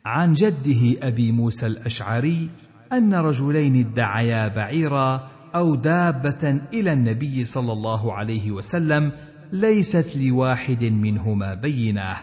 [0.06, 2.50] عن جده أبي موسى الأشعري
[2.92, 9.12] أن رجلين ادعيا بعيرا أو دابة إلى النبي صلى الله عليه وسلم
[9.52, 12.16] ليست لواحد منهما بينة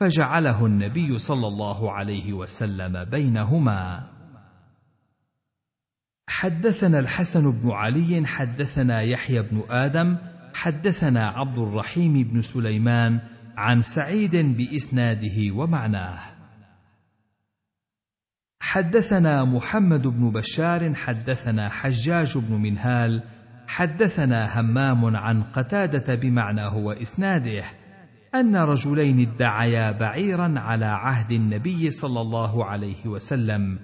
[0.00, 4.08] فجعله النبي صلى الله عليه وسلم بينهما.
[6.28, 10.16] حدثنا الحسن بن علي حدثنا يحيى بن آدم
[10.54, 13.20] حدثنا عبد الرحيم بن سليمان
[13.56, 16.18] عن سعيد بإسناده ومعناه.
[18.60, 23.22] حدثنا محمد بن بشار حدثنا حجاج بن منهال
[23.66, 27.64] حدثنا همام عن قتادة بمعناه واسناده
[28.34, 33.78] أن رجلين ادعيا بعيرا على عهد النبي صلى الله عليه وسلم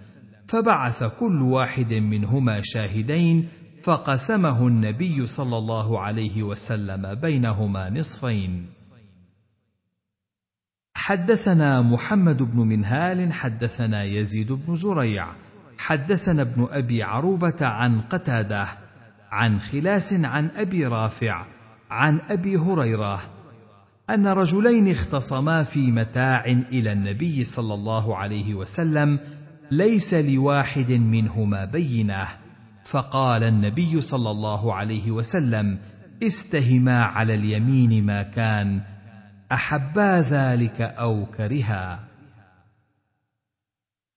[0.49, 3.49] فبعث كل واحد منهما شاهدين
[3.83, 8.80] فقسمه النبي صلى الله عليه وسلم بينهما نصفين.
[11.01, 15.27] حدثنا محمد بن منهال حدثنا يزيد بن زريع
[15.79, 18.67] حدثنا ابن أبي عروبة عن قتادة
[19.31, 21.47] عن خلاس عن أبي رافع
[21.91, 23.21] عن أبي هريرة
[24.11, 29.19] أن رجلين اختصما في متاع إلى النبي صلى الله عليه وسلم
[29.71, 32.27] ليس لواحد منهما بينة.
[32.85, 35.79] فقال النبي صلى الله عليه وسلم
[36.23, 38.81] استهما على اليمين ما كان
[39.53, 42.01] احبا ذلك أو كرها.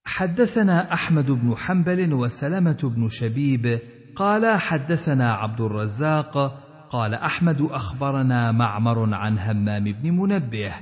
[0.06, 3.80] حدثنا أحمد بن حنبل وسلمة بن شبيب
[4.16, 10.74] قال حدثنا عبد الرزاق قال أحمد أخبرنا معمر عن همام بن منبه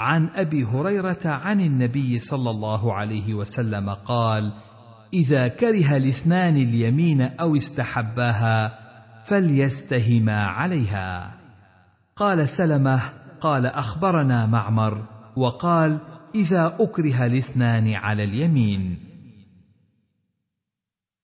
[0.00, 4.52] عن أبي هريرة عن النبي صلى الله عليه وسلم قال
[5.14, 8.78] إذا كره الاثنان اليمين أو استحباها
[9.24, 11.34] فليستهما عليها.
[12.16, 15.04] قال سلمة قال أخبرنا معمر
[15.36, 15.98] وقال
[16.34, 18.98] إذا أكره الاثنان على اليمين.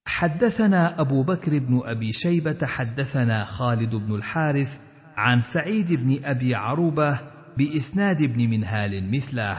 [0.06, 4.78] حدثنا أبو بكر بن أبي شيبة حدثنا خالد بن الحارث
[5.16, 7.20] عن سعيد بن أبي عروبة
[7.56, 9.56] بإسناد ابن منهال مثله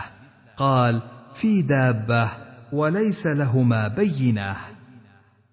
[0.57, 1.01] قال
[1.33, 2.29] في دابة
[2.73, 4.55] وليس لهما بينة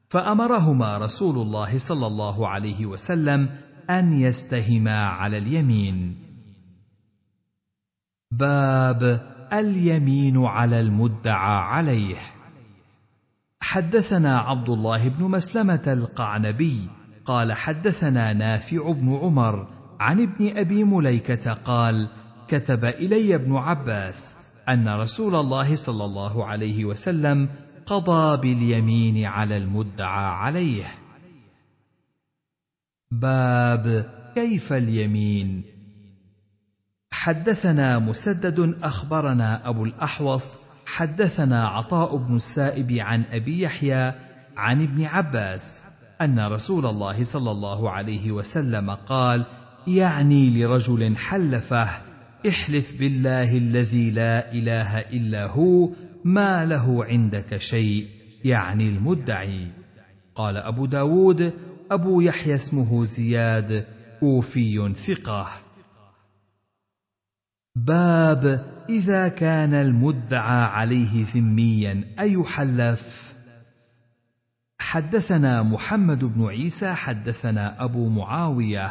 [0.09, 3.49] فأمرهما رسول الله صلى الله عليه وسلم
[3.91, 6.28] أن يستهما على اليمين.
[8.31, 9.21] باب
[9.53, 12.17] اليمين على المدعى عليه.
[13.61, 16.89] حدثنا عبد الله بن مسلمة القعنبي
[17.25, 19.69] قال حدثنا نافع بن عمر
[20.01, 22.09] عن ابن أبي مليكة قال
[22.49, 24.37] كتب إلي ابن عباس
[24.69, 27.49] أن رسول الله صلى الله عليه وسلم
[27.87, 30.87] قضى باليمين على المدعى عليه.
[33.11, 35.78] باب كيف اليمين؟
[37.29, 44.13] حدثنا مسدد أخبرنا أبو الأحوص حدثنا عطاء بن السائب عن أبي يحيى
[44.57, 45.83] عن ابن عباس
[46.21, 49.45] أن رسول الله صلى الله عليه وسلم قال
[49.87, 51.89] يعني لرجل حلفه
[52.49, 55.91] احلف بالله الذي لا إله إلا هو
[56.25, 58.07] ما له عندك شيء
[58.45, 59.69] يعني المدعي.
[60.35, 61.53] قال أبو داود
[61.91, 63.85] أبو يحيى اسمه زياد
[64.21, 65.68] كوفي ثقة.
[67.77, 73.35] باب إذا كان المدعى عليه ذميا ايحلف
[74.79, 78.91] حدثنا محمد بن عيسى حدثنا أبو معاوية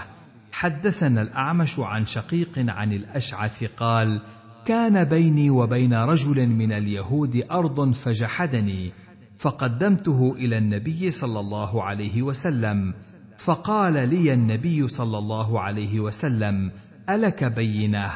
[0.51, 4.21] حدثنا الأعمش عن شقيق عن الأشعث قال
[4.65, 8.91] كان بيني وبين رجل من اليهود أرض فجحدني
[9.37, 12.93] فقدمته إلى النبي صلى الله عليه وسلم
[13.37, 16.71] فقال لي النبي صلى الله عليه وسلم
[17.09, 18.11] ألك بينة؟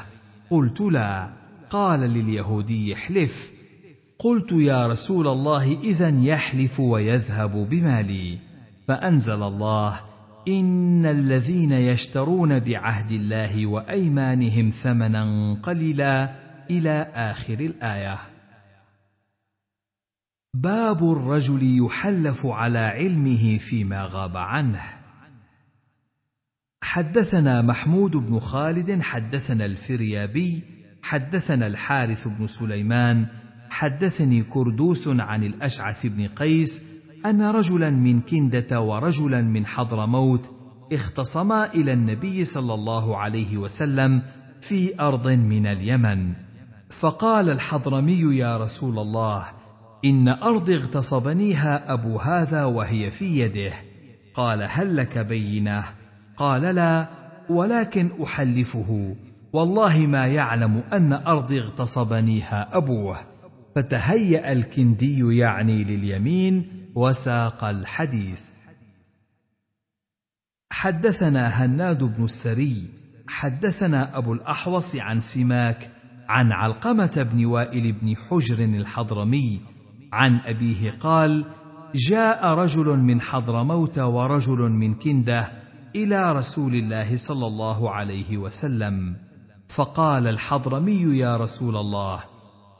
[0.51, 1.29] قلت لا.
[1.69, 3.51] قال لليهودي احلف.
[4.19, 8.37] قلت يا رسول الله اذا يحلف ويذهب بمالي
[8.87, 10.01] فأنزل الله
[10.47, 16.35] إن الذين يشترون بعهد الله وأيمانهم ثمنا قليلا
[16.69, 18.17] إلى آخر الآية.
[20.53, 25.00] باب الرجل يحلف على علمه فيما غاب عنه.
[26.91, 30.63] حدثنا محمود بن خالد حدثنا الفريابي
[31.01, 33.25] حدثنا الحارث بن سليمان
[33.69, 36.81] حدثني كردوس عن الأشعث بن قيس
[37.25, 40.51] أن رجلا من كندة ورجلا من حضرموت
[40.93, 44.21] اختصما إلى النبي صلى الله عليه وسلم
[44.61, 46.33] في أرض من اليمن.
[46.89, 49.45] فقال الحضرمي يا رسول الله
[50.05, 53.73] إن ارضي اغتصبنيها أبو هذا وهي في يده.
[54.33, 56.00] قال هل لك بينة؟
[56.37, 57.07] قال لا
[57.49, 59.15] ولكن أحلفه.
[59.53, 63.17] والله ما يعلم أن ارضي اغتصبنيها أبوه.
[63.75, 68.41] فتهيأ الكندي يعني لليمين وساق الحديث.
[70.71, 72.89] حدثنا هناد بن السري
[73.27, 75.89] حدثنا أبو الأحوص عن سماك
[76.29, 79.59] عن علقمة بن وائل بن حجر الحضرمي
[80.13, 81.45] عن أبيه قال
[81.95, 85.51] جاء رجل من حضرموت ورجل من كنده
[85.95, 89.15] إلى رسول الله صلى الله عليه وسلم.
[89.69, 92.19] فقال الحضرمي يا رسول الله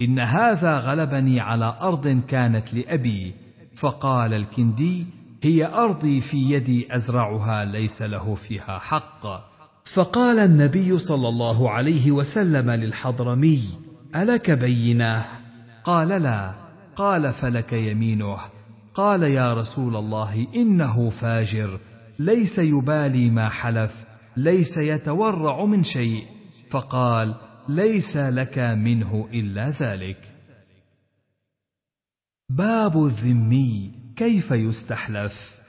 [0.02, 3.34] إن هذا غلبني على أرض كانت لأبي.
[3.76, 5.06] فقال الكندي
[5.42, 9.52] هي أرضي في يدي أزرعها ليس له فيها حق.
[9.86, 13.64] فقال النبي صلى الله عليه وسلم للحضرمي
[14.16, 15.26] ألك بينة؟
[15.84, 16.52] قال لا.
[16.96, 18.38] قال فلك يمينه.
[18.96, 21.80] قال يا رسول الله إنه فاجر.
[22.22, 24.06] ليس يبالي ما حلف
[24.38, 26.24] ليس يتورع من شيء
[26.70, 27.36] فقال
[27.70, 30.32] ليس لك منه إلا ذلك.
[32.50, 35.60] باب الذمي كيف يستحلف؟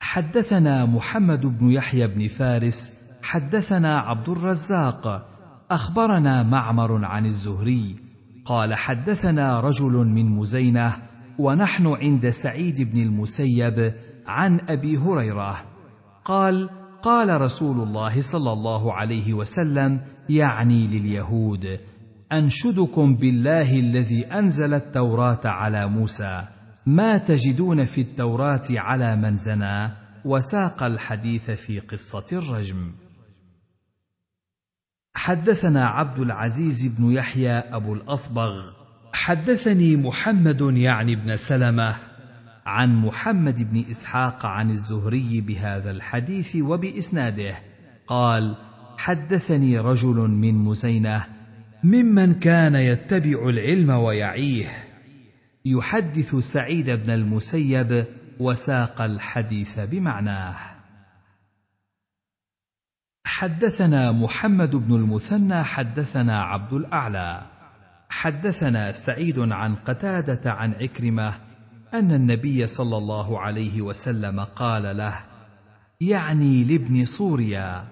[0.00, 2.92] حدثنا محمد بن يحيى بن فارس
[3.22, 5.28] حدثنا عبد الرزاق
[5.70, 7.96] أخبرنا معمر عن الزهري
[8.44, 10.96] قال حدثنا رجل من مزينة
[11.38, 13.92] ونحن عند سعيد بن المسيب
[14.26, 15.64] عن أبي هريرة.
[16.24, 16.70] قال
[17.02, 21.80] قال رسول الله صلى الله عليه وسلم يعني لليهود
[22.32, 26.44] أنشدكم بالله الذي أنزل التوراة على موسى.
[26.86, 29.90] ما تجدون في التوراة على من زنى؟
[30.24, 32.92] وساق الحديث في قصة الرجم.
[35.14, 38.72] حدثنا عبد العزيز بن يحيى أبو الأصبغ.
[39.12, 42.11] حدثني محمد يعني بن سلمة.
[42.66, 47.56] عن محمد بن إسحاق عن الزهري بهذا الحديث وبإسناده.
[48.06, 48.56] قال
[48.98, 51.26] حدثني رجل من مزينه
[51.84, 54.68] ممن كان يتبع العلم ويعيه.
[55.64, 58.04] يحدث سعيد بن المسيب
[58.40, 60.56] وساق الحديث بمعناه.
[63.24, 67.46] حدثنا محمد بن المثنى حدثنا عبد الأعلى.
[68.10, 71.51] حدثنا سعيد عن قتادة عن عكرمة
[71.94, 75.14] أن النبي صلى الله عليه وسلم قال له
[76.00, 77.84] يعني لابن سوريا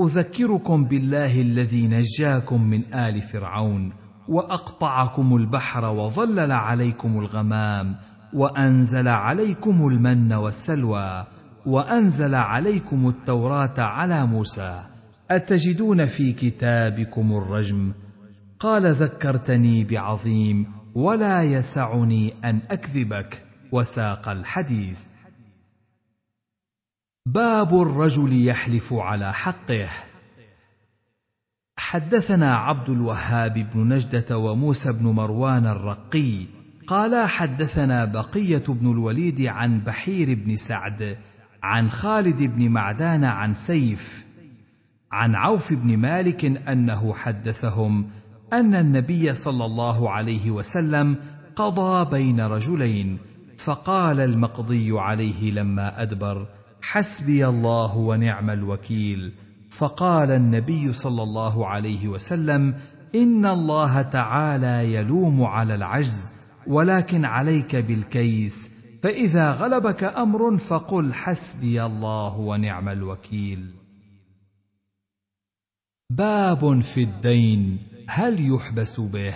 [0.00, 3.92] أذكركم بالله الذي نجاكم من آل فرعون
[4.28, 7.96] وأقطعكم البحر وظلل عليكم الغمام
[8.34, 11.26] وأنزل عليكم المن والسلوى
[11.66, 14.82] وأنزل عليكم التوراة على موسى
[15.30, 17.92] أتجدون في كتابكم الرجم؟
[18.58, 23.42] قال ذكرتني بعظيم ولا يسعني أن أكذبك
[23.72, 25.00] وساق الحديث.
[27.26, 29.88] باب الرجل يحلف على حقه.
[31.78, 36.46] حدثنا عبد الوهاب بن نجدة وموسى بن مروان الرقي.
[36.86, 41.18] قال حدثنا بقية بن الوليد عن بحير بن سعد
[41.62, 44.24] عن خالد بن معدان عن سيف
[45.12, 48.10] عن عوف بن مالك أنه حدثهم
[48.54, 51.16] أن النبي صلى الله عليه وسلم
[51.56, 53.18] قضى بين رجلين
[53.58, 56.46] فقال المقضي عليه لما أدبر
[56.82, 59.32] حسبي الله ونعم الوكيل
[59.70, 62.74] فقال النبي صلى الله عليه وسلم
[63.14, 66.30] إن الله تعالى يلوم على العجز
[66.66, 68.70] ولكن عليك بالكيس
[69.02, 73.70] فإذا غلبك أمر فقل حسبي الله ونعم الوكيل
[76.10, 77.78] باب في الدين
[78.08, 79.34] هل يحبس به؟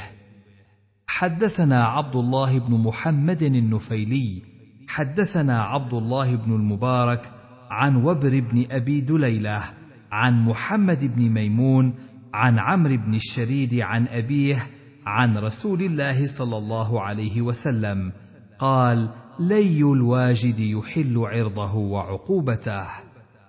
[1.06, 4.42] حدثنا عبد الله بن محمد النفيلي
[4.88, 7.32] حدثنا عبد الله بن المبارك
[7.70, 9.64] عن وبر بن أبي دليلة
[10.12, 11.94] عن محمد بن ميمون
[12.34, 14.66] عن عمرو بن الشريد عن أبيه
[15.06, 18.12] عن رسول الله صلى الله عليه وسلم
[18.58, 19.10] قال
[19.40, 22.86] لي الواجد يحل عرضه وعقوبته.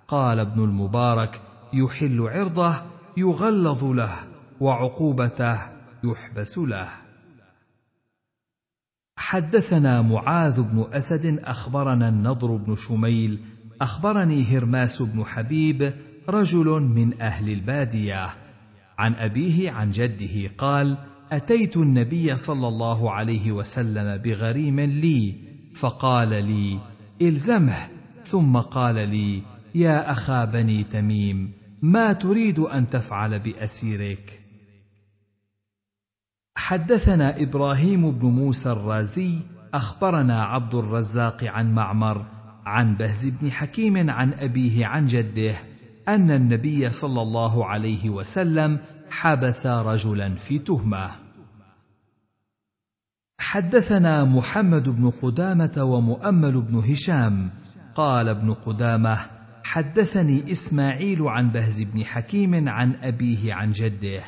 [0.08, 1.40] قال ابن المبارك
[1.72, 2.82] يحل عرضه
[3.16, 4.14] يغلظ له.
[4.60, 5.58] وعقوبته
[6.04, 6.88] يحبس له.
[9.16, 13.40] حدثنا معاذ بن أسد أخبرنا النضر بن شميل
[13.80, 15.92] أخبرني هرماس بن حبيب
[16.28, 18.28] رجل من أهل البادية.
[18.98, 20.96] عن أبيه عن جده قال
[21.32, 25.34] أتيت النبي صلى الله عليه وسلم بغريم لي
[25.74, 26.78] فقال لي
[27.22, 27.88] إلزمه.
[28.24, 29.42] ثم قال لي
[29.74, 31.52] يا أخا بني تميم
[31.82, 34.39] ما تريد أن تفعل بأسيرك؟
[36.70, 39.38] حدثنا إبراهيم بن موسى الرازي
[39.74, 42.26] أخبرنا عبد الرزاق عن معمر
[42.66, 45.54] عن بهز بن حكيم عن أبيه عن جده
[46.08, 48.78] أن النبي صلى الله عليه وسلم
[49.10, 51.10] حبس رجلا في تهمة.
[53.40, 57.50] حدثنا محمد بن قدامة ومؤمل بن هشام.
[57.94, 59.18] قال ابن قدامة
[59.64, 64.22] حدثني إسماعيل عن بهز بن حكيم عن أبيه عن جده.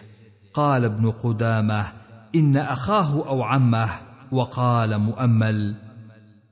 [0.54, 2.01] قال ابن قدامة
[2.34, 3.88] إن أخاه أو عمه
[4.32, 5.74] وقال مؤمل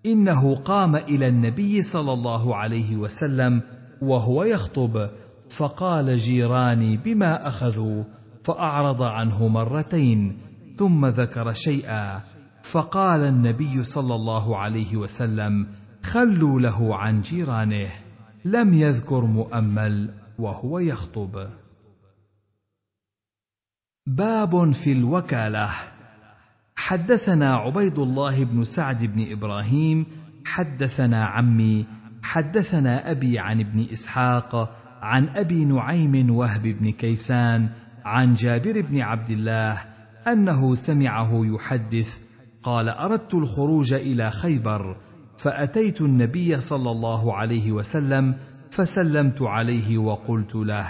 [0.06, 3.62] إنه قام إلى النبي صلى الله عليه وسلم
[4.02, 5.08] وهو يخطب
[5.50, 8.04] فقال جيراني بما أخذوا
[8.44, 10.38] فأعرض عنه مرتين
[10.76, 12.20] ثم ذكر شيئا
[12.62, 15.66] فقال النبي صلى الله عليه وسلم
[16.02, 17.90] خلوا له عن جيرانه
[18.44, 21.46] لم يذكر مؤمل وهو يخطب.
[24.16, 25.70] باب في الوكالة.
[26.76, 30.06] حدثنا عبيد الله بن سعد بن إبراهيم
[30.44, 31.86] حدثنا عمي
[32.22, 37.68] حدثنا أبي عن ابن إسحاق عن أبي نعيم وهب بن كيسان
[38.04, 39.78] عن جابر بن عبد الله
[40.26, 42.18] أنه سمعه يحدث
[42.62, 44.96] قال أردت الخروج إلى خيبر
[45.38, 48.34] فأتيت النبي صلى الله عليه وسلم
[48.70, 50.86] فسلمت عليه وقلت له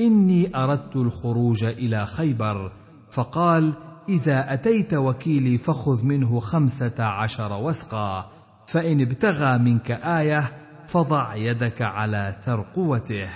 [0.00, 2.72] إني أردت الخروج إلى خيبر.
[3.10, 3.72] فقال
[4.08, 8.30] إذا أتيت وكيلي فخذ منه خمسة عشر وسقا.
[8.68, 10.52] فإن ابتغى منك آية
[10.86, 13.30] فضع يدك على ترقوته.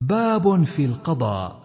[0.00, 1.64] باب في القضاء.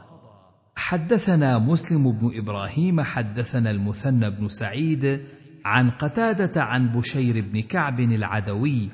[0.75, 5.21] حدثنا مسلم بن إبراهيم حدثنا المثنى بن سعيد
[5.65, 8.89] عن قتادة عن بشير بن كعب العدوي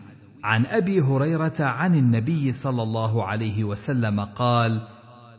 [0.46, 4.88] عن أبي هريرة عن النبي صلى الله عليه وسلم قال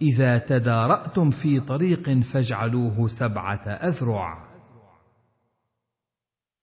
[0.02, 4.46] إذا تدارأتم في طريق فاجعلوه سبعة أذرع.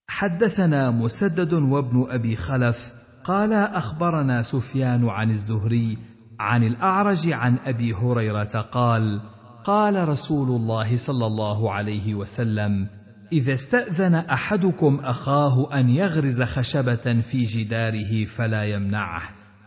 [0.08, 2.92] حدثنا مسدد وابن أبي خلف
[3.24, 5.98] قال أخبرنا سفيان عن الزهري
[6.40, 9.22] عن الأعرج عن أبي هريرة قال
[9.64, 12.88] قال رسول الله صلى الله عليه وسلم
[13.34, 19.22] إذا استأذن أحدكم أخاه أن يغرز خشبة في جداره فلا يمنعه.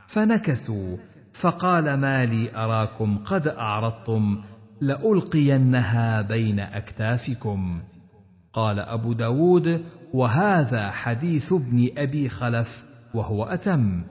[0.07, 0.97] فنكسوا
[1.35, 4.43] فقال ما لي أراكم قد أعرضتم
[4.81, 7.83] لألقينها بين أكتافكم.
[8.53, 14.05] قال أبو داود وهذا حديث ابن أبي خلف وهو أتم.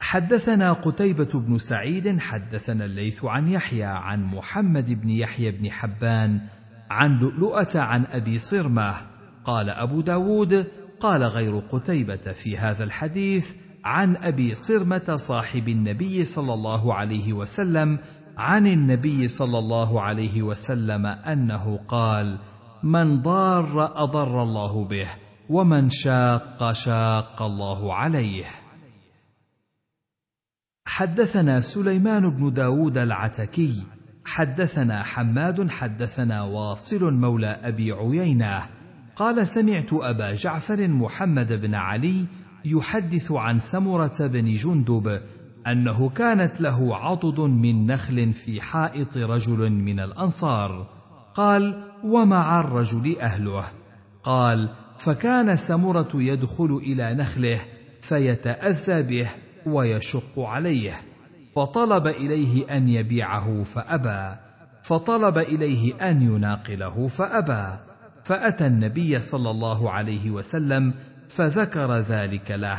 [0.00, 6.40] حدثنا قتيبة بن سعيد حدثنا الليث عن يحيى عن محمد بن يحيى بن حبان
[6.90, 8.94] عن لؤلؤة عن أبي صرمة.
[9.44, 10.66] قال أبو داود
[11.00, 17.98] قال غير قتيبة في هذا الحديث عن أبي صرمة صاحب النبي صلى الله عليه وسلم
[18.36, 22.38] عن النبي صلى الله عليه وسلم أنه قال
[22.82, 25.08] من ضار أضر الله به
[25.48, 28.44] ومن شاق شاق الله عليه.
[30.86, 33.86] حدثنا سليمان بن داود العتكي
[34.28, 38.62] حدثنا حماد حدثنا واصل مولى أبي عيينة.
[39.16, 42.26] قال سمعت أبا جعفر محمد بن علي
[42.64, 45.20] يحدث عن سمرة بن جندب
[45.66, 50.86] أنه كانت له عضد من نخل في حائط رجل من الأنصار.
[51.34, 53.64] قال ومع الرجل أهله.
[54.22, 54.68] قال
[54.98, 57.60] فكان سمرة يدخل إلى نخله
[58.00, 59.28] فيتأذى به
[59.66, 61.07] ويشق عليه.
[61.58, 64.36] فطلب إليه أن يبيعه فأبى
[64.82, 67.78] فطلب إليه أن يناقله فأبى
[68.24, 70.94] فأتى النبي صلى الله عليه وسلم
[71.28, 72.78] فذكر ذلك له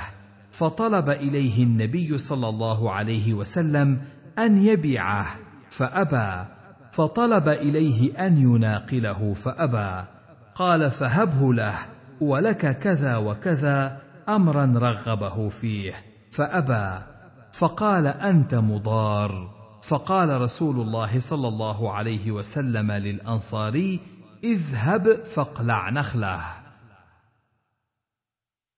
[0.52, 4.02] فطلب إليه النبي صلى الله عليه وسلم
[4.38, 5.26] أن يبيعه
[5.70, 6.46] فأبى
[6.92, 10.08] فطلب إليه أن يناقله فأبى
[10.56, 11.76] قال فهبه له
[12.22, 15.94] ولك كذا وكذا أمرا رغبه فيه
[16.32, 17.19] فأبى.
[17.60, 19.50] فقال أنت مضار.
[19.82, 24.00] فقال رسول الله صلى الله عليه وسلم للأنصاري
[24.44, 26.42] اذهب فاقلع نخلة.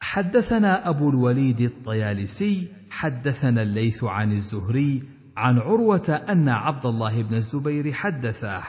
[0.02, 5.04] حدثنا أبو الوليد الطيالسي حدثنا الليث عن الزهري
[5.38, 8.64] عن عروة أن عبد الله بن الزبير حدثه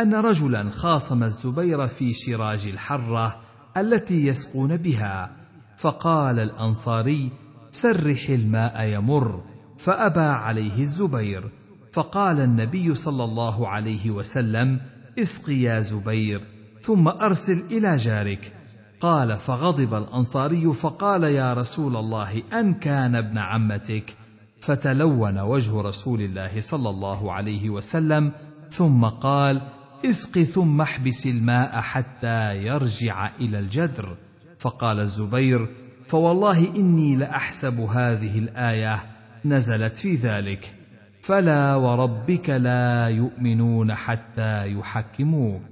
[0.00, 3.40] أن رجلا خاصم الزبير في شراج الحرة
[3.76, 5.36] التي يسقون بها.
[5.76, 7.43] فقال الأنصاري
[7.74, 9.42] سرح الماء يمر
[9.78, 11.50] فأبى عليه الزبير
[11.92, 14.80] فقال النبي صلى الله عليه وسلم
[15.18, 16.40] اسق يا زبير
[16.82, 18.52] ثم أرسل إلى جارك.
[19.00, 24.16] قال فغضب الأنصاري فقال يا رسول الله أن كان ابن عمتك.
[24.60, 28.32] فتلون وجه رسول الله صلى الله عليه وسلم
[28.70, 29.60] ثم قال
[30.04, 34.16] اسق ثم احبس الماء حتى يرجع إلى الجدر.
[34.58, 35.83] فقال الزبير
[36.14, 38.98] فوالله إني لأحسب هذه الآية
[39.44, 40.74] نزلت في ذلك.
[41.22, 45.62] فلا وربك لا يؤمنون حتى يحكموك.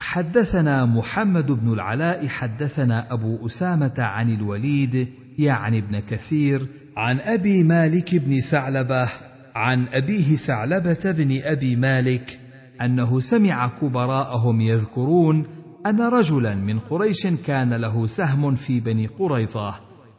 [0.00, 5.08] حدثنا محمد بن العلاء حدثنا أبو أسامة عن الوليد
[5.38, 6.66] يعني ابن كثير
[6.96, 9.08] عن أبي مالك بن ثعلبة
[9.54, 12.40] عن أبيه ثعلبة بن أبي مالك
[12.80, 15.55] أنه سمع كبراءهم يذكرون
[15.86, 19.74] أن رجلا من قريش كان له سهم في بني قريظة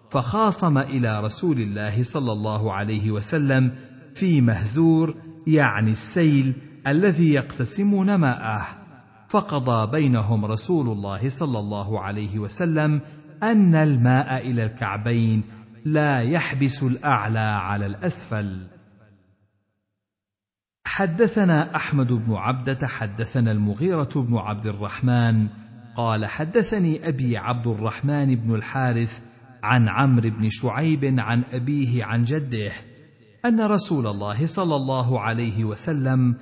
[0.10, 3.72] فخاصم إلى رسول الله صلى الله عليه وسلم
[4.16, 5.16] في مهزور
[5.48, 6.54] يعني السيل
[6.88, 8.68] الذي يقتسمون ماءه.
[9.30, 13.02] فقضى بينهم رسول الله صلى الله عليه وسلم
[13.44, 15.44] أن الماء إلى الكعبين
[15.86, 18.68] لا يحبس الأعلى على الأسفل.
[20.88, 25.48] حدثنا أحمد بن عبدة حدثنا المغيرة بن عبد الرحمن.
[25.98, 29.22] قال حدثني أبي عبد الرحمن بن الحارث
[29.64, 32.72] عن عمرو بن شعيب عن أبيه عن جده
[33.46, 36.36] أن رسول الله صلى الله عليه وسلم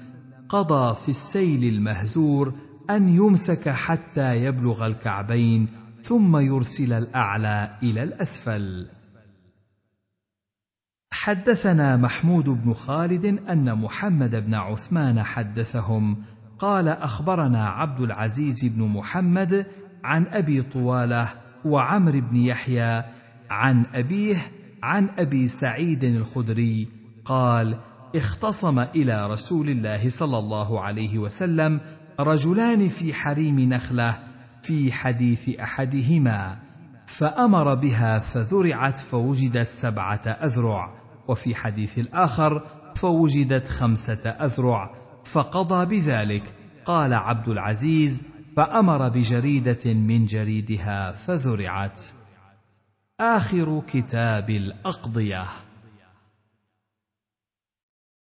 [0.49, 2.53] قضى في السيل المهزور
[2.89, 5.67] أن يمسك حتى يبلغ الكعبين
[6.03, 8.87] ثم يرسل الأعلى إلى الأسفل.
[11.15, 16.17] حدثنا محمود بن خالد أن محمد بن عثمان حدثهم.
[16.59, 19.65] قال أخبرنا عبد العزيز بن محمد
[20.03, 21.27] عن أبي طوالة
[21.65, 23.03] وعمر بن يحيى
[23.49, 24.37] عن أبيه
[24.83, 26.87] عن أبي سعيد الخدري.
[27.25, 27.77] قال
[28.15, 31.79] اختصم إلى رسول الله صلى الله عليه وسلم
[32.19, 34.19] رجلان في حريم نخلة
[34.63, 36.57] في حديث أحدهما
[37.07, 41.04] فأمر بها فذرعت فوجدت سبعة أذرع.
[41.27, 46.43] وفي حديث الآخر فوجدت خمسة أذرع فقضى بذلك
[46.85, 48.21] قال عبد العزيز
[48.57, 52.01] فأمر بجريدة من جريدها فذرعت.
[53.19, 55.45] آخر كتاب الأقضية.